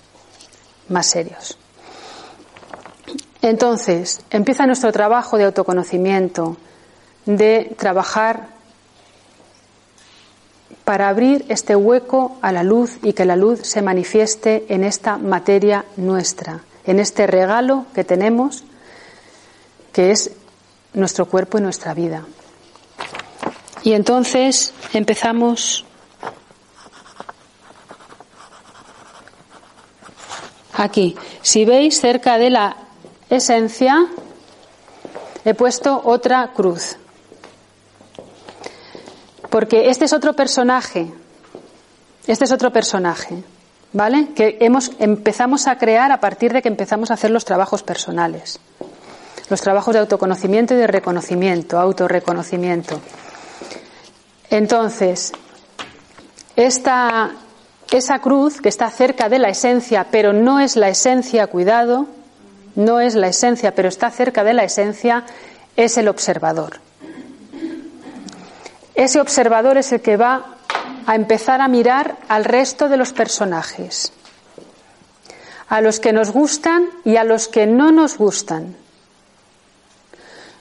[0.89, 1.57] más serios.
[3.41, 6.57] Entonces, empieza nuestro trabajo de autoconocimiento,
[7.25, 8.49] de trabajar
[10.85, 15.17] para abrir este hueco a la luz y que la luz se manifieste en esta
[15.17, 18.63] materia nuestra en este regalo que tenemos,
[19.93, 20.31] que es
[20.93, 22.25] nuestro cuerpo y nuestra vida.
[23.83, 25.85] Y entonces empezamos
[30.79, 32.77] Aquí, si veis cerca de la
[33.31, 34.05] esencia,
[35.43, 36.97] he puesto otra cruz.
[39.49, 41.11] Porque este es otro personaje.
[42.27, 43.43] Este es otro personaje.
[43.93, 44.29] ¿Vale?
[44.35, 48.59] Que hemos, empezamos a crear a partir de que empezamos a hacer los trabajos personales.
[49.49, 52.99] Los trabajos de autoconocimiento y de reconocimiento, autorreconocimiento.
[54.49, 55.31] Entonces,
[56.55, 57.31] esta,
[57.91, 62.07] esa cruz que está cerca de la esencia, pero no es la esencia, cuidado,
[62.75, 65.23] no es la esencia, pero está cerca de la esencia,
[65.75, 66.79] es el observador.
[68.95, 70.56] Ese observador es el que va
[71.07, 74.11] a empezar a mirar al resto de los personajes,
[75.69, 78.75] a los que nos gustan y a los que no nos gustan.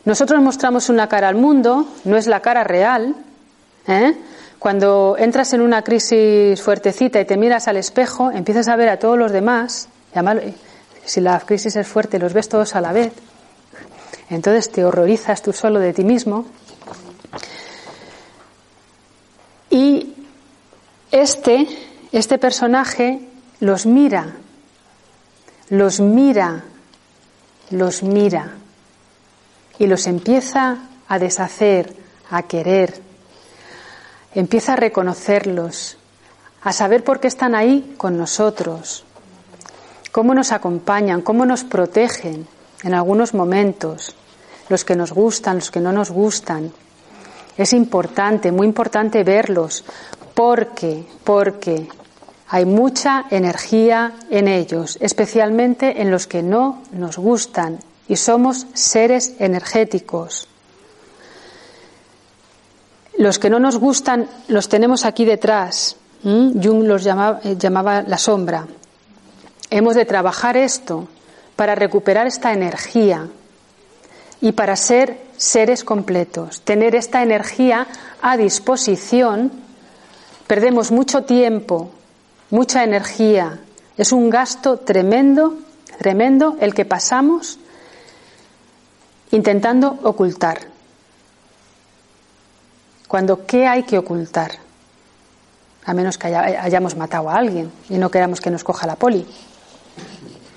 [0.04, 3.16] Nosotros mostramos una cara al mundo, no es la cara real.
[3.88, 4.14] ¿eh?
[4.60, 9.00] Cuando entras en una crisis fuertecita y te miras al espejo, empiezas a ver a
[9.00, 9.88] todos los demás,
[11.04, 13.12] si la crisis es fuerte, los ves todos a la vez.
[14.30, 16.46] Entonces te horrorizas tú solo de ti mismo.
[19.70, 20.15] Y
[21.22, 21.66] este,
[22.12, 23.20] este personaje
[23.60, 24.34] los mira,
[25.68, 26.64] los mira,
[27.70, 28.52] los mira
[29.78, 31.94] y los empieza a deshacer,
[32.30, 33.00] a querer,
[34.34, 35.96] empieza a reconocerlos,
[36.62, 39.04] a saber por qué están ahí con nosotros,
[40.12, 42.46] cómo nos acompañan, cómo nos protegen
[42.82, 44.14] en algunos momentos,
[44.68, 46.72] los que nos gustan, los que no nos gustan.
[47.56, 49.84] Es importante, muy importante verlos,
[50.36, 51.88] porque, porque
[52.48, 59.32] hay mucha energía en ellos, especialmente en los que no nos gustan y somos seres
[59.38, 60.46] energéticos.
[63.16, 65.96] Los que no nos gustan los tenemos aquí detrás.
[66.22, 68.66] Jung los eh, llamaba la sombra.
[69.70, 71.08] Hemos de trabajar esto
[71.56, 73.26] para recuperar esta energía
[74.42, 77.86] y para ser seres completos, tener esta energía
[78.20, 79.64] a disposición
[80.46, 81.90] Perdemos mucho tiempo,
[82.50, 83.60] mucha energía.
[83.96, 85.54] Es un gasto tremendo,
[85.98, 87.58] tremendo el que pasamos
[89.32, 90.60] intentando ocultar.
[93.08, 94.52] Cuando, ¿qué hay que ocultar?
[95.84, 99.26] A menos que hayamos matado a alguien y no queramos que nos coja la poli.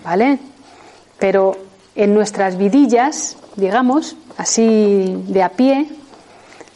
[0.03, 0.39] ¿Vale?
[1.19, 1.55] Pero
[1.95, 5.89] en nuestras vidillas, digamos, así de a pie,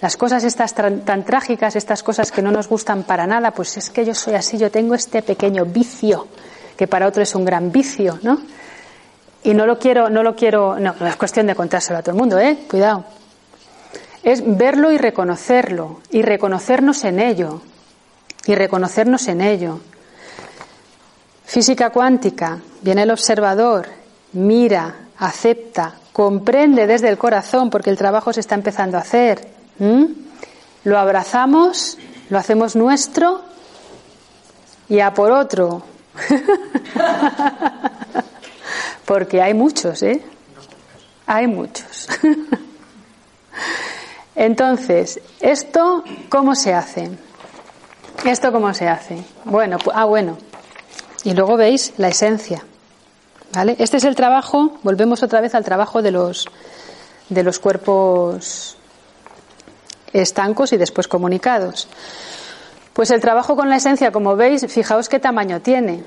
[0.04, 3.90] las cosas estas tan, trágicas, estas cosas que no nos gustan para nada, pues es
[3.90, 6.28] que yo soy así, yo tengo este pequeño vicio,
[6.76, 8.42] que para otro es un gran vicio, ¿no?
[9.46, 12.12] Y no lo quiero, no lo quiero, no, no es cuestión de contárselo a todo
[12.12, 12.66] el mundo, ¿eh?
[12.70, 13.06] Cuidado.
[14.24, 17.62] Es verlo y reconocerlo, y reconocernos en ello,
[18.46, 19.80] y reconocernos en ello.
[21.46, 23.88] Física cuántica, viene el observador,
[24.34, 29.53] mira, acepta, comprende desde el corazón, porque el trabajo se está empezando a hacer,
[29.84, 30.06] ¿Mm?
[30.86, 31.98] Lo abrazamos,
[32.30, 33.42] lo hacemos nuestro
[34.88, 35.84] y a por otro.
[39.06, 40.24] Porque hay muchos, ¿eh?
[41.26, 42.08] Hay muchos.
[44.36, 47.12] Entonces, ¿esto cómo se hace?
[48.24, 49.22] ¿Esto cómo se hace?
[49.44, 50.38] Bueno, ah, bueno.
[51.26, 52.64] Y luego veis la esencia.
[53.54, 53.76] ¿Vale?
[53.80, 56.48] Este es el trabajo, volvemos otra vez al trabajo de los,
[57.28, 58.78] de los cuerpos
[60.14, 61.88] estancos y después comunicados.
[62.94, 66.04] Pues el trabajo con la esencia, como veis, fijaos qué tamaño tiene.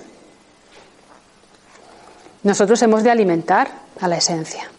[2.45, 3.69] Nosotros hemos de alimentar
[4.01, 4.71] a la esencia.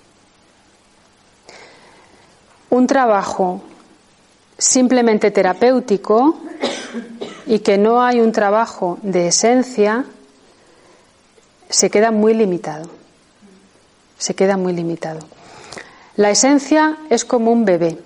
[2.70, 3.62] Un trabajo
[4.58, 6.38] simplemente terapéutico
[7.46, 10.06] y que no hay un trabajo de esencia
[11.70, 12.90] se queda muy limitado.
[14.18, 15.20] Se queda muy limitado.
[16.16, 18.00] La esencia es como un bebé.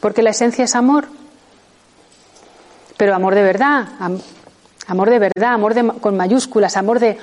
[0.00, 1.08] Porque la esencia es amor.
[2.96, 3.88] Pero amor de verdad,
[4.86, 7.16] amor de verdad, amor con mayúsculas, amor de...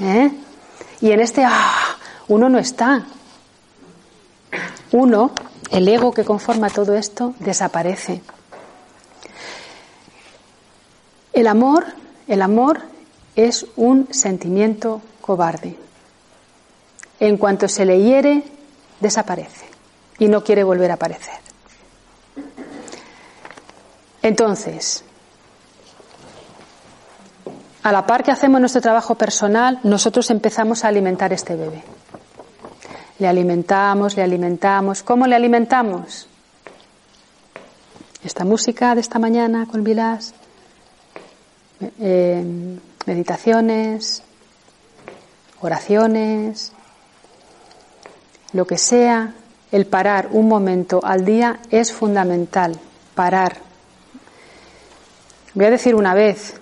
[0.00, 0.30] ¿eh?
[1.00, 1.96] Y en este ah,
[2.28, 3.04] uno no está.
[4.92, 5.32] Uno,
[5.70, 8.20] el ego que conforma todo esto, desaparece.
[11.32, 11.86] El amor,
[12.28, 12.82] el amor
[13.34, 15.76] es un sentimiento cobarde.
[17.18, 18.44] En cuanto se le hiere,
[19.00, 19.63] desaparece
[20.18, 21.34] y no quiere volver a aparecer.
[24.22, 25.04] Entonces,
[27.82, 31.82] a la par que hacemos nuestro trabajo personal, nosotros empezamos a alimentar este bebé.
[33.18, 35.02] Le alimentamos, le alimentamos.
[35.02, 36.26] ¿Cómo le alimentamos?
[38.24, 40.32] Esta música de esta mañana con Vilás,
[42.00, 42.42] eh,
[43.04, 44.22] meditaciones,
[45.60, 46.72] oraciones,
[48.54, 49.34] lo que sea,
[49.74, 52.78] el parar un momento al día es fundamental.
[53.16, 53.56] Parar.
[55.52, 56.54] Voy a decir una vez,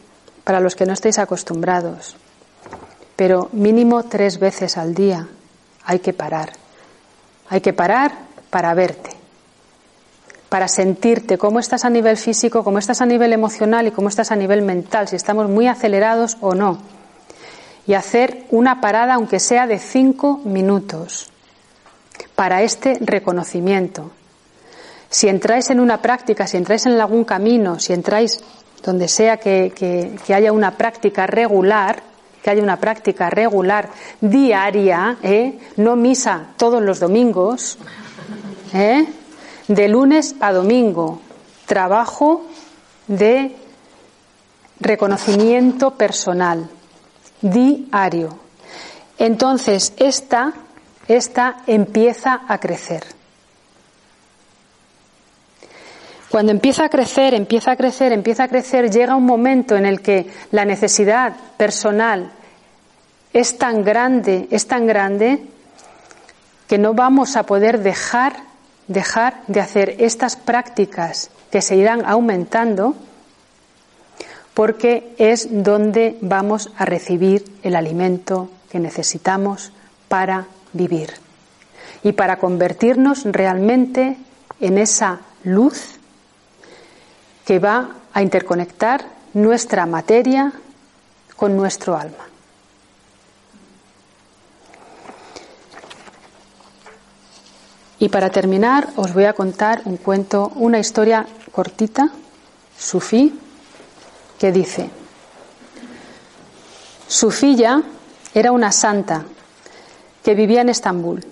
[0.44, 2.16] para los que no estéis acostumbrados,
[3.14, 5.28] pero mínimo tres veces al día
[5.84, 6.52] hay que parar.
[7.50, 8.12] Hay que parar
[8.48, 9.10] para verte,
[10.48, 14.32] para sentirte cómo estás a nivel físico, cómo estás a nivel emocional y cómo estás
[14.32, 16.78] a nivel mental, si estamos muy acelerados o no.
[17.86, 21.30] Y hacer una parada, aunque sea de cinco minutos,
[22.34, 24.10] para este reconocimiento.
[25.10, 28.40] Si entráis en una práctica, si entráis en algún camino, si entráis
[28.82, 32.02] donde sea que, haya una práctica regular,
[32.42, 35.58] que haya una práctica regular diaria, ¿eh?
[35.76, 37.78] no misa todos los domingos,
[38.74, 39.06] ¿eh?
[39.68, 41.20] de lunes a domingo,
[41.66, 42.46] trabajo
[43.06, 43.54] de
[44.80, 46.68] reconocimiento personal,
[47.40, 48.38] diario.
[49.18, 50.52] Entonces, esta,
[51.16, 53.04] esta empieza a crecer.
[56.30, 60.00] Cuando empieza a crecer, empieza a crecer, empieza a crecer, llega un momento en el
[60.00, 62.32] que la necesidad personal
[63.34, 65.42] es tan grande, es tan grande,
[66.66, 68.34] que no vamos a poder dejar,
[68.88, 72.94] dejar de hacer estas prácticas que se irán aumentando,
[74.54, 79.70] porque es donde vamos a recibir el alimento que necesitamos
[80.08, 81.12] para vivir
[82.02, 84.16] y para convertirnos realmente
[84.60, 85.98] en esa luz
[87.44, 89.04] que va a interconectar
[89.34, 90.52] nuestra materia
[91.36, 92.26] con nuestro alma.
[97.98, 102.10] Y para terminar os voy a contar un cuento, una historia cortita,
[102.76, 103.38] sufí,
[104.38, 104.90] que dice,
[107.06, 107.82] Sufilla
[108.34, 109.22] era una santa
[110.22, 111.24] que vivía en Estambul.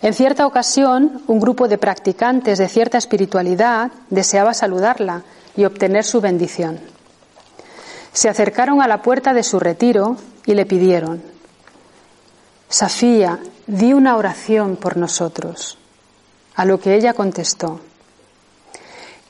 [0.00, 5.22] En cierta ocasión, un grupo de practicantes de cierta espiritualidad deseaba saludarla
[5.56, 6.80] y obtener su bendición.
[8.12, 11.22] Se acercaron a la puerta de su retiro y le pidieron,
[12.68, 15.78] Safía, di una oración por nosotros.
[16.54, 17.80] A lo que ella contestó,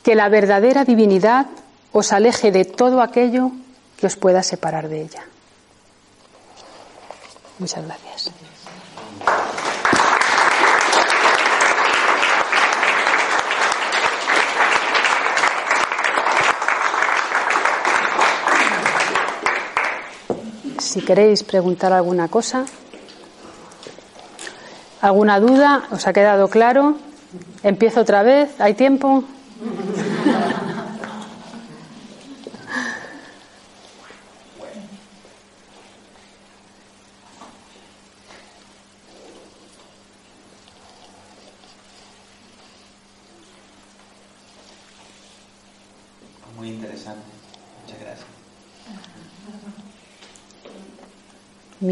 [0.03, 1.47] que la verdadera divinidad
[1.93, 3.53] os aleje de todo aquello
[3.97, 5.25] que os pueda separar de ella.
[7.59, 8.33] Muchas gracias.
[20.93, 22.67] Si queréis preguntar alguna cosa.
[25.01, 25.85] ¿Alguna duda?
[25.91, 26.97] ¿Os ha quedado claro?
[27.63, 28.61] ¿Empiezo otra vez?
[28.61, 29.25] ¿Hay tiempo?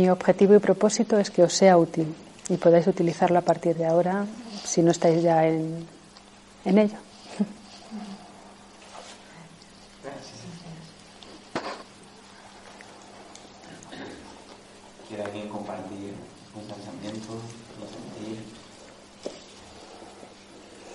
[0.01, 2.15] Mi objetivo y propósito es que os sea útil
[2.49, 4.25] y podáis utilizarlo a partir de ahora
[4.65, 5.87] si no estáis ya en,
[6.65, 6.97] en ello.
[15.07, 16.15] ¿Quiere alguien compartir
[16.55, 18.39] un pensamiento, un sentir?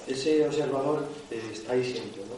[0.08, 2.38] Ese observador está ahí siempre, ¿no?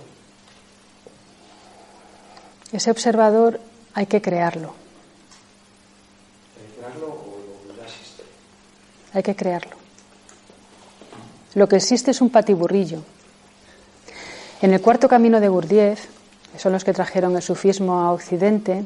[2.76, 3.62] Ese observador
[3.94, 4.87] hay que crearlo.
[9.14, 9.76] Hay que crearlo.
[11.56, 13.02] Lo que existe es un patiburrillo.
[14.62, 16.06] En el cuarto camino de Gurdjieff,
[16.52, 18.84] que son los que trajeron el sufismo a Occidente,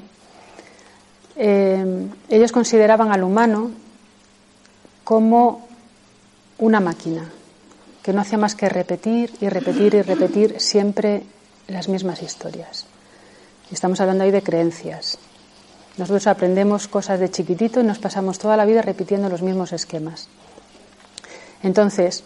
[1.35, 3.71] eh, ellos consideraban al humano
[5.03, 5.67] como
[6.59, 7.29] una máquina
[8.03, 11.23] que no hacía más que repetir y repetir y repetir siempre
[11.67, 12.85] las mismas historias.
[13.69, 15.17] Y estamos hablando ahí de creencias,
[15.97, 20.29] nosotros aprendemos cosas de chiquitito y nos pasamos toda la vida repitiendo los mismos esquemas.
[21.63, 22.23] Entonces,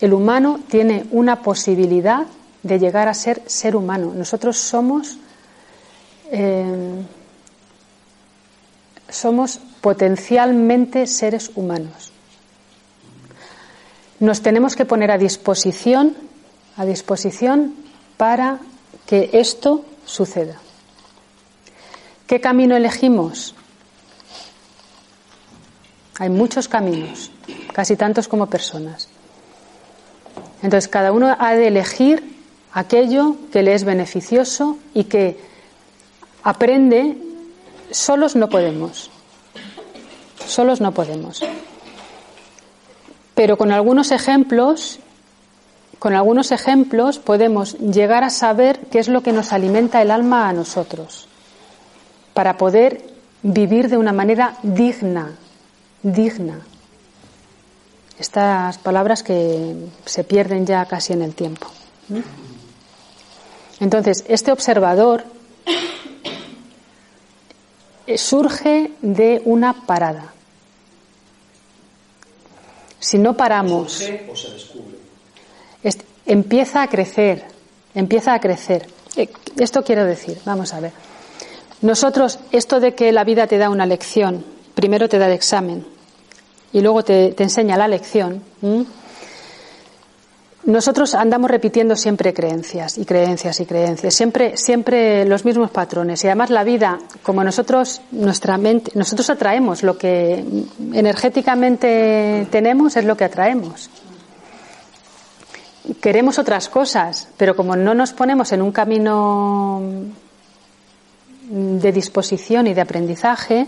[0.00, 2.26] el humano tiene una posibilidad
[2.62, 4.12] de llegar a ser ser humano.
[4.14, 5.18] Nosotros somos,
[6.30, 7.02] eh,
[9.08, 12.12] somos potencialmente seres humanos.
[14.20, 16.14] Nos tenemos que poner a disposición,
[16.76, 17.74] a disposición
[18.18, 18.58] para
[19.06, 20.56] que esto suceda.
[22.30, 23.56] ¿Qué camino elegimos?
[26.20, 27.32] Hay muchos caminos,
[27.72, 29.08] casi tantos como personas.
[30.62, 32.38] Entonces, cada uno ha de elegir
[32.72, 35.40] aquello que le es beneficioso y que
[36.44, 37.18] aprende
[37.90, 39.10] solos no podemos.
[40.46, 41.42] Solos no podemos.
[43.34, 45.00] Pero con algunos ejemplos,
[45.98, 50.48] con algunos ejemplos podemos llegar a saber qué es lo que nos alimenta el alma
[50.48, 51.26] a nosotros,
[52.34, 53.02] para poder
[53.42, 55.36] vivir de una manera digna,
[56.02, 56.60] digna.
[58.18, 59.74] Estas palabras que
[60.04, 61.66] se pierden ya casi en el tiempo.
[63.80, 65.24] Entonces, este observador
[68.16, 70.32] surge de una parada.
[72.98, 74.02] Si no paramos,
[76.26, 77.44] empieza a crecer,
[77.94, 78.86] empieza a crecer.
[79.16, 80.92] Eh, esto quiero decir, vamos a ver.
[81.82, 85.86] Nosotros, esto de que la vida te da una lección, primero te da el examen
[86.72, 88.42] y luego te, enseña la lección.
[90.64, 96.22] Nosotros andamos repitiendo siempre creencias y creencias y creencias, siempre, siempre los mismos patrones.
[96.22, 100.44] Y además la vida, como nosotros, nuestra mente, nosotros atraemos lo que
[100.92, 103.88] energéticamente tenemos, es lo que atraemos.
[106.02, 109.82] Queremos otras cosas, pero como no nos ponemos en un camino
[111.50, 113.66] de disposición y de aprendizaje,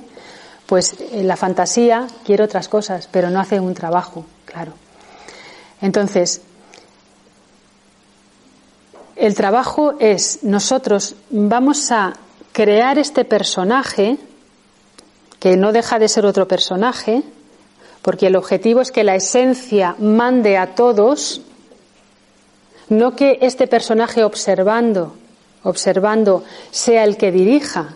[0.67, 4.73] pues la fantasía quiere otras cosas, pero no hace un trabajo, claro.
[5.81, 6.43] Entonces,
[9.17, 12.13] el trabajo es, nosotros vamos a
[12.53, 14.17] crear este personaje,
[15.41, 17.25] que no deja de ser otro personaje,
[18.01, 21.41] porque el objetivo es que la esencia mande a todos,
[22.89, 25.17] no que este personaje observando,
[25.63, 27.95] observando sea el que dirija,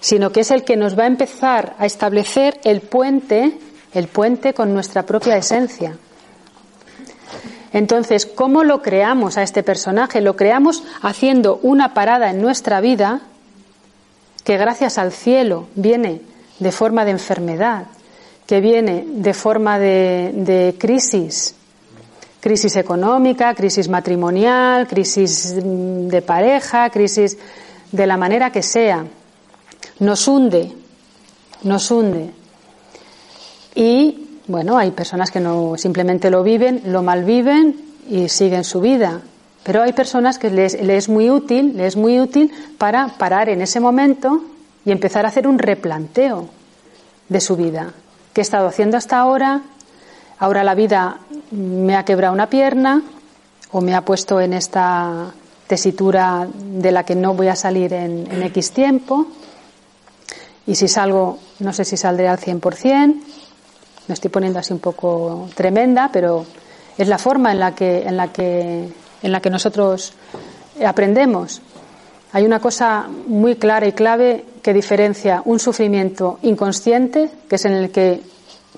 [0.00, 3.58] sino que es el que nos va a empezar a establecer el puente,
[3.92, 5.96] el puente con nuestra propia esencia.
[7.72, 10.20] Entonces, ¿cómo lo creamos a este personaje?
[10.20, 13.20] Lo creamos haciendo una parada en nuestra vida
[14.44, 16.22] que gracias al cielo viene
[16.58, 17.86] de forma de enfermedad,
[18.46, 21.54] que viene de forma de, crisis,
[22.40, 27.38] crisis económica, crisis matrimonial, crisis de pareja, crisis
[27.92, 29.04] de la manera que sea.
[29.98, 30.72] Nos hunde,
[31.62, 32.30] nos hunde.
[33.74, 37.76] Y bueno, hay personas que no simplemente lo viven, lo malviven
[38.08, 39.20] y siguen su vida.
[39.62, 43.60] Pero hay personas que les, es muy útil, les es muy útil para parar en
[43.60, 44.42] ese momento
[44.84, 46.48] y empezar a hacer un replanteo
[47.28, 47.92] de su vida.
[48.32, 49.62] ¿Qué he estado haciendo hasta ahora?
[50.38, 51.18] Ahora la vida
[51.50, 53.02] me ha quebrado una pierna
[53.72, 55.32] o me ha puesto en esta
[55.66, 59.26] tesitura de la que no voy a salir en, X tiempo.
[60.66, 63.14] Y si salgo, no sé si saldré al 100%.
[64.08, 66.44] Me estoy poniendo así un poco tremenda, pero
[66.98, 68.88] es la forma en la que, en la que,
[69.22, 70.14] en la que nosotros
[70.84, 71.62] aprendemos.
[72.32, 77.72] Hay una cosa muy clara y clave que diferencia un sufrimiento inconsciente, que es en
[77.72, 78.22] el que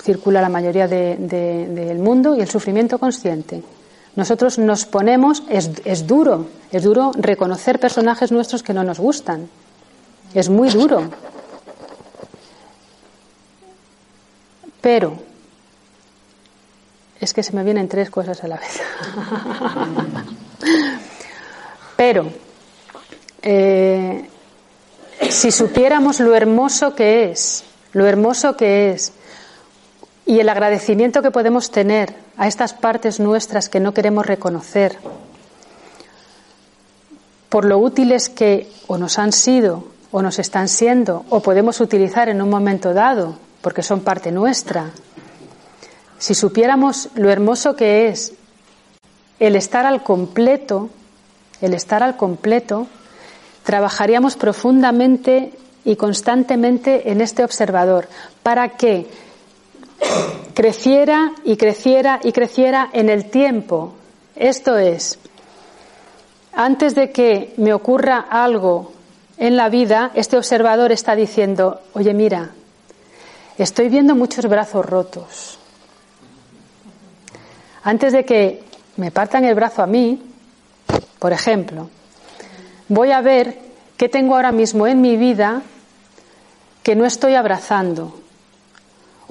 [0.00, 3.62] circula la mayoría del mundo, y el sufrimiento consciente.
[4.14, 9.48] Nosotros nos ponemos, es, es duro, es duro reconocer personajes nuestros que no nos gustan.
[10.34, 11.10] Es muy duro.
[14.82, 15.16] Pero,
[17.20, 18.80] es que se me vienen tres cosas a la vez.
[21.96, 22.32] Pero,
[23.42, 24.28] eh,
[25.30, 29.12] si supiéramos lo hermoso que es, lo hermoso que es,
[30.32, 34.96] y el agradecimiento que podemos tener a estas partes nuestras que no queremos reconocer,
[37.50, 42.30] por lo útiles que o nos han sido, o nos están siendo, o podemos utilizar
[42.30, 44.92] en un momento dado, porque son parte nuestra.
[46.18, 48.32] Si supiéramos lo hermoso que es
[49.38, 50.88] el estar al completo,
[51.60, 52.86] el estar al completo,
[53.64, 55.52] trabajaríamos profundamente
[55.84, 58.08] y constantemente en este observador
[58.42, 59.10] para que
[60.54, 63.94] creciera y creciera y creciera en el tiempo.
[64.36, 65.18] Esto es,
[66.52, 68.92] antes de que me ocurra algo
[69.38, 72.50] en la vida, este observador está diciendo, oye, mira,
[73.58, 75.58] Estoy viendo muchos brazos rotos.
[77.84, 78.64] Antes de que
[78.96, 80.22] me partan el brazo a mí,
[81.18, 81.90] por ejemplo,
[82.88, 83.58] voy a ver
[83.96, 85.62] qué tengo ahora mismo en mi vida
[86.82, 88.20] que no estoy abrazando,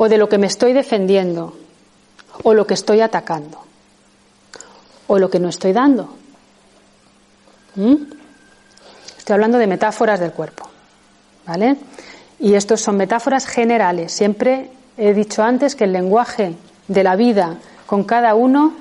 [0.01, 1.53] o de lo que me estoy defendiendo,
[2.41, 3.59] o lo que estoy atacando,
[5.05, 6.09] o lo que no estoy dando.
[7.75, 7.97] ¿Mm?
[9.19, 10.67] Estoy hablando de metáforas del cuerpo.
[11.45, 11.77] ¿Vale?
[12.39, 14.11] Y estos son metáforas generales.
[14.11, 16.55] Siempre he dicho antes que el lenguaje
[16.87, 18.73] de la vida con cada uno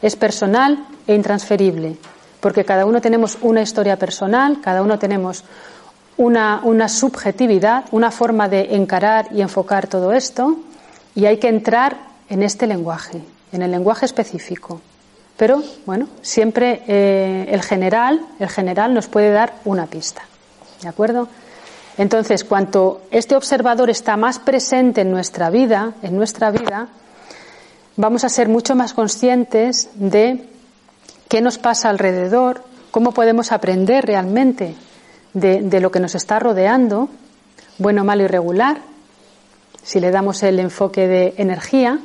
[0.00, 1.96] es personal e intransferible,
[2.38, 5.42] porque cada uno tenemos una historia personal, cada uno tenemos
[6.20, 10.58] una, una subjetividad, una forma de encarar y enfocar todo esto,
[11.14, 11.96] y hay que entrar
[12.28, 14.82] en este lenguaje, en el lenguaje específico.
[15.38, 20.20] Pero, bueno, siempre eh, el general, el general nos puede dar una pista.
[20.82, 21.26] ¿De acuerdo?
[21.96, 26.88] Entonces, cuanto este observador está más presente en nuestra vida, en nuestra vida,
[27.96, 30.44] vamos a ser mucho más conscientes de
[31.28, 34.76] qué nos pasa alrededor, cómo podemos aprender realmente
[35.32, 37.08] de, lo que nos está rodeando,
[37.78, 38.78] bueno, malo y regular,
[39.82, 41.98] si le damos el enfoque de energía,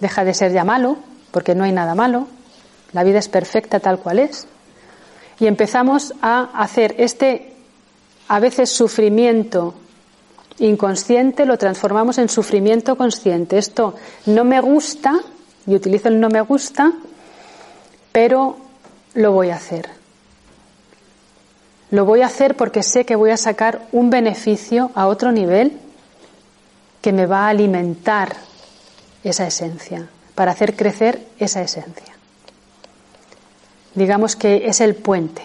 [0.00, 0.96] deja de ser ya malo,
[1.30, 2.26] porque no hay nada malo,
[2.92, 4.46] la vida es perfecta tal cual es,
[5.38, 7.54] y empezamos a hacer este,
[8.28, 9.74] a veces, sufrimiento
[10.60, 13.58] inconsciente, lo transformamos en sufrimiento consciente.
[13.58, 13.94] Esto
[14.26, 15.20] no me gusta,
[15.66, 16.92] y utilizo el no me gusta,
[18.12, 18.56] pero
[19.14, 19.99] lo voy a hacer.
[21.90, 25.78] Lo voy a hacer porque sé que voy a sacar un beneficio a otro nivel
[27.00, 28.36] que me va a alimentar
[29.24, 32.14] esa esencia, para hacer crecer esa esencia.
[33.94, 35.42] Digamos que es el puente.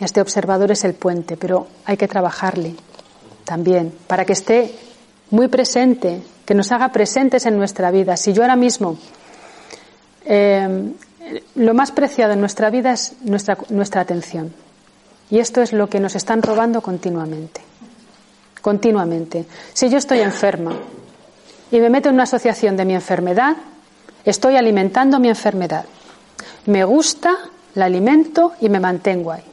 [0.00, 2.74] Este observador es el puente, pero hay que trabajarle
[3.44, 4.74] también para que esté
[5.30, 8.16] muy presente, que nos haga presentes en nuestra vida.
[8.16, 8.96] Si yo ahora mismo
[10.24, 10.92] eh,
[11.56, 14.52] lo más preciado en nuestra vida es nuestra, nuestra atención.
[15.30, 17.60] Y esto es lo que nos están robando continuamente.
[18.62, 19.46] Continuamente.
[19.72, 20.72] Si yo estoy enferma
[21.70, 23.56] y me meto en una asociación de mi enfermedad,
[24.24, 25.84] estoy alimentando mi enfermedad.
[26.66, 27.36] Me gusta,
[27.74, 29.44] la alimento y me mantengo ahí.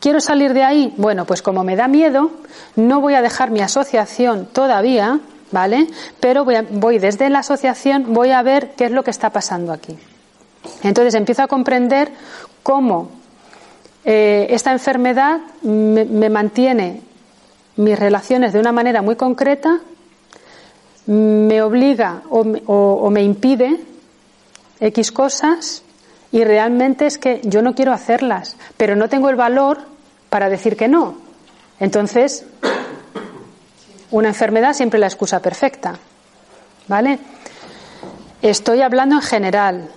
[0.00, 0.92] ¿Quiero salir de ahí?
[0.96, 2.32] Bueno, pues como me da miedo,
[2.74, 5.20] no voy a dejar mi asociación todavía,
[5.52, 5.86] ¿vale?
[6.18, 9.72] Pero voy, voy desde la asociación, voy a ver qué es lo que está pasando
[9.72, 9.96] aquí.
[10.82, 12.10] Entonces empiezo a comprender
[12.64, 13.21] cómo
[14.04, 17.02] eh, esta enfermedad me, mantiene
[17.76, 19.80] mis relaciones de una manera muy concreta,
[21.06, 23.80] me obliga o, me impide
[24.80, 25.82] X cosas
[26.30, 29.78] y realmente es que yo no quiero hacerlas, pero no tengo el valor
[30.30, 31.16] para decir que no.
[31.78, 32.44] Entonces,
[34.10, 35.98] una enfermedad siempre la excusa perfecta.
[36.88, 37.18] ¿Vale?
[38.40, 39.88] Estoy hablando en general,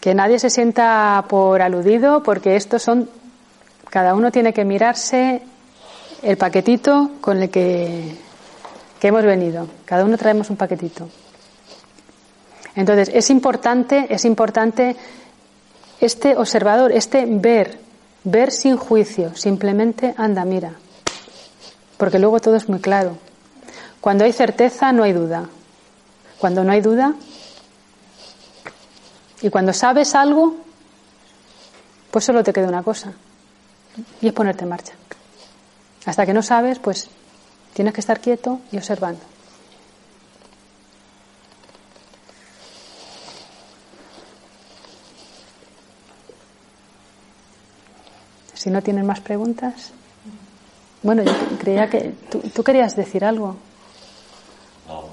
[0.00, 3.08] que nadie se sienta por aludido porque estos son,
[3.90, 5.42] cada uno tiene que mirarse
[6.22, 8.16] el paquetito con el que,
[8.98, 9.68] que hemos venido.
[9.84, 11.08] Cada uno traemos un paquetito.
[12.74, 14.96] Entonces, es importante, es importante
[16.00, 17.78] este observador, este ver,
[18.24, 20.72] ver sin juicio, simplemente anda, mira.
[21.96, 23.18] Porque luego todo es muy claro.
[24.00, 25.48] Cuando hay certeza, no hay duda.
[26.38, 27.14] Cuando no hay duda,
[29.42, 30.56] y cuando sabes algo,
[32.10, 33.12] pues solo te queda una cosa,
[34.20, 34.92] y es ponerte en marcha.
[36.06, 37.08] Hasta que no sabes, pues
[37.74, 39.20] tienes que estar quieto y observando.
[48.54, 49.92] Si no tienen más preguntas.
[51.02, 52.12] Bueno, yo creía que
[52.54, 53.56] tú, querías decir algo.
[54.86, 55.08] No,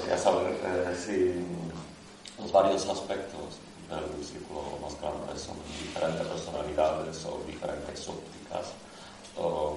[0.00, 8.08] Quería saber eh, si varios aspectos del círculo más grande son diferentes personalidades o diferentes
[8.08, 8.72] ópticas.
[9.36, 9.76] O,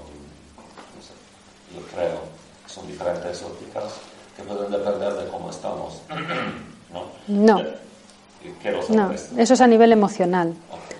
[0.96, 1.14] no sé,
[1.76, 2.22] yo creo
[2.66, 3.94] que son diferentes ópticas
[4.36, 6.02] que pueden depender de cómo estamos.
[6.94, 7.04] ¿No?
[7.28, 7.64] No.
[8.90, 10.54] no, eso es a nivel emocional.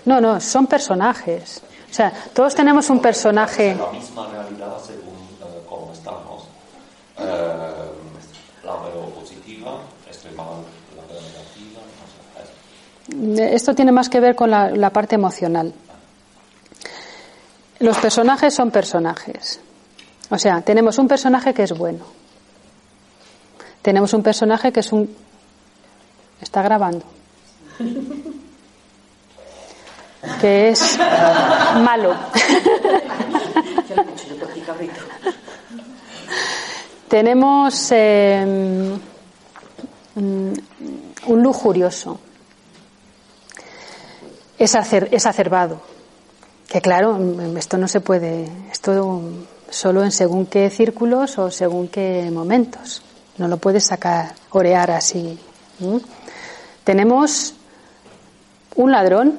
[0.04, 1.62] No, no, son personajes.
[1.90, 3.74] O sea, todos tenemos un personaje.
[3.74, 6.44] La misma realidad según uh, cómo estamos.
[7.16, 9.80] Uh, la veo positiva,
[10.10, 10.62] estoy mal
[13.38, 15.72] esto tiene más que ver con la, parte emocional.
[17.80, 19.60] Los personajes son personajes.
[20.30, 22.04] O sea, tenemos un personaje que es bueno.
[23.82, 25.14] Tenemos un personaje que es un...
[26.40, 27.04] Está grabando.
[30.40, 30.98] Que es
[31.82, 32.14] malo.
[37.08, 38.92] Tenemos mm,
[40.14, 42.20] un lujurioso
[44.58, 45.80] es, acer, es acervado.
[46.68, 47.18] Que claro,
[47.56, 49.22] esto no se puede, esto
[49.70, 53.02] solo en según qué círculos o según qué momentos.
[53.38, 55.38] No lo puedes sacar, orear así.
[56.84, 57.54] Tenemos
[58.74, 59.38] un ladrón,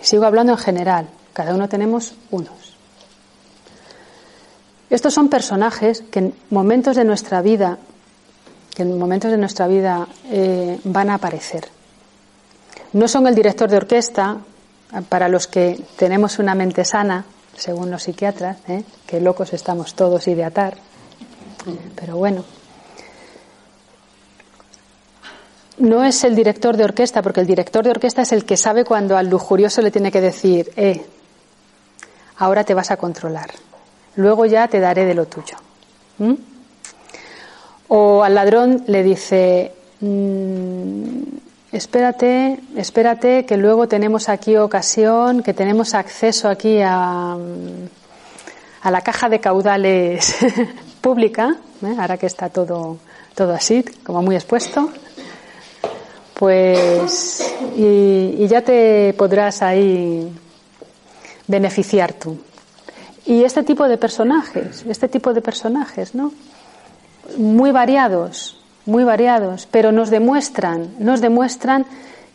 [0.00, 2.76] sigo hablando en general, cada uno tenemos unos.
[4.90, 7.78] Estos son personajes que en momentos de nuestra vida,
[8.74, 11.66] que en momentos de nuestra vida eh, van a aparecer.
[12.92, 14.38] No son el director de orquesta,
[15.08, 17.24] para los que tenemos una mente sana,
[17.56, 18.84] según los psiquiatras, ¿eh?
[19.06, 20.74] que locos estamos todos y de atar,
[21.96, 22.44] pero bueno.
[25.78, 28.84] No es el director de orquesta, porque el director de orquesta es el que sabe
[28.84, 31.04] cuando al lujurioso le tiene que decir, eh,
[32.36, 33.50] ahora te vas a controlar,
[34.16, 35.56] luego ya te daré de lo tuyo.
[37.88, 41.22] O al ladrón le dice, mm,
[41.72, 47.36] espérate, espérate, que luego tenemos aquí ocasión, que tenemos acceso aquí a,
[48.82, 50.36] a la caja de caudales
[51.00, 51.94] pública, ¿eh?
[51.98, 52.98] ahora que está todo,
[53.34, 54.90] todo así, como muy expuesto,
[56.34, 60.30] pues y, y ya te podrás ahí
[61.46, 62.38] beneficiar tú.
[63.24, 66.32] Y este tipo de personajes, este tipo de personajes, ¿no?
[67.36, 71.86] Muy variados, muy variados, pero nos demuestran, nos demuestran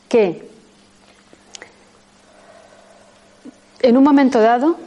[0.10, 0.50] que
[3.80, 4.78] en un momento dado,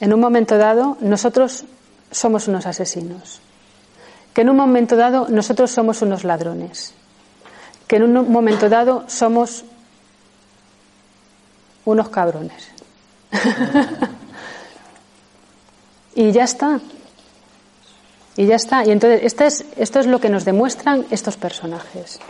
[0.00, 1.64] en un momento dado, nosotros
[2.10, 3.40] somos unos asesinos.
[4.34, 6.94] Que en un momento dado nosotros somos unos ladrones.
[7.86, 9.64] Que en un momento dado somos
[11.84, 12.68] unos cabrones.
[16.14, 16.80] y ya está.
[18.36, 18.84] Y ya está.
[18.84, 22.20] Y entonces, esto es, esto es lo que nos demuestran estos personajes.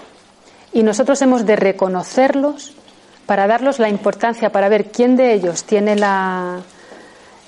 [0.72, 2.72] Y nosotros hemos de reconocerlos
[3.26, 6.60] para darlos la importancia, para ver quién de ellos tiene la,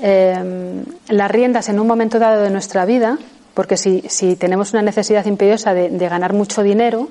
[0.00, 3.18] eh, las riendas en un momento dado de nuestra vida,
[3.54, 7.08] porque si, si tenemos una necesidad imperiosa de, ganar mucho dinero,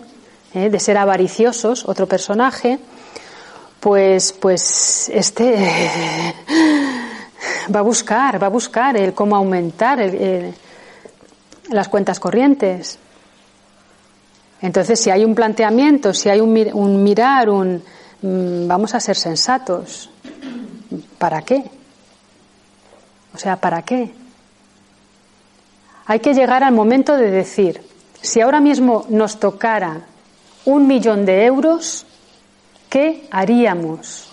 [0.53, 2.79] eh, de ser avariciosos, otro personaje,
[3.79, 5.55] pues, pues este
[7.73, 9.99] va a buscar, va a buscar el cómo aumentar
[11.71, 12.99] las cuentas corrientes.
[14.61, 17.83] Entonces, si hay un planteamiento, si hay un, mirar, un
[18.21, 20.09] mm, vamos a ser sensatos.
[21.17, 21.63] ¿Para qué?
[23.33, 24.13] O sea, ¿para qué?
[26.05, 27.81] Hay que llegar al momento de decir,
[28.21, 30.01] si ahora mismo nos tocara
[30.65, 32.05] un millón de euros,
[32.89, 34.27] ¿qué haríamos?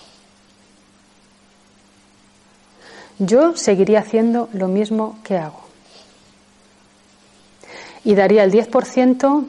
[3.17, 5.68] Yo seguiría haciendo lo mismo que hago.
[8.03, 9.45] Y daría el 10%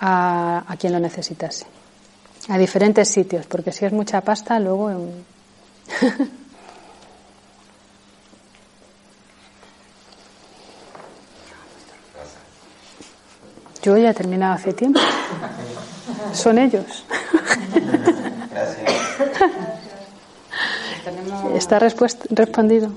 [0.00, 1.66] a, a quien lo necesitase.
[2.48, 4.90] A diferentes sitios, porque si es mucha pasta, luego.
[13.82, 15.00] Yo ya he terminado hace tiempo.
[16.32, 17.04] Son ellos.
[18.50, 18.92] Gracias.
[21.56, 22.92] ¿Está respondido?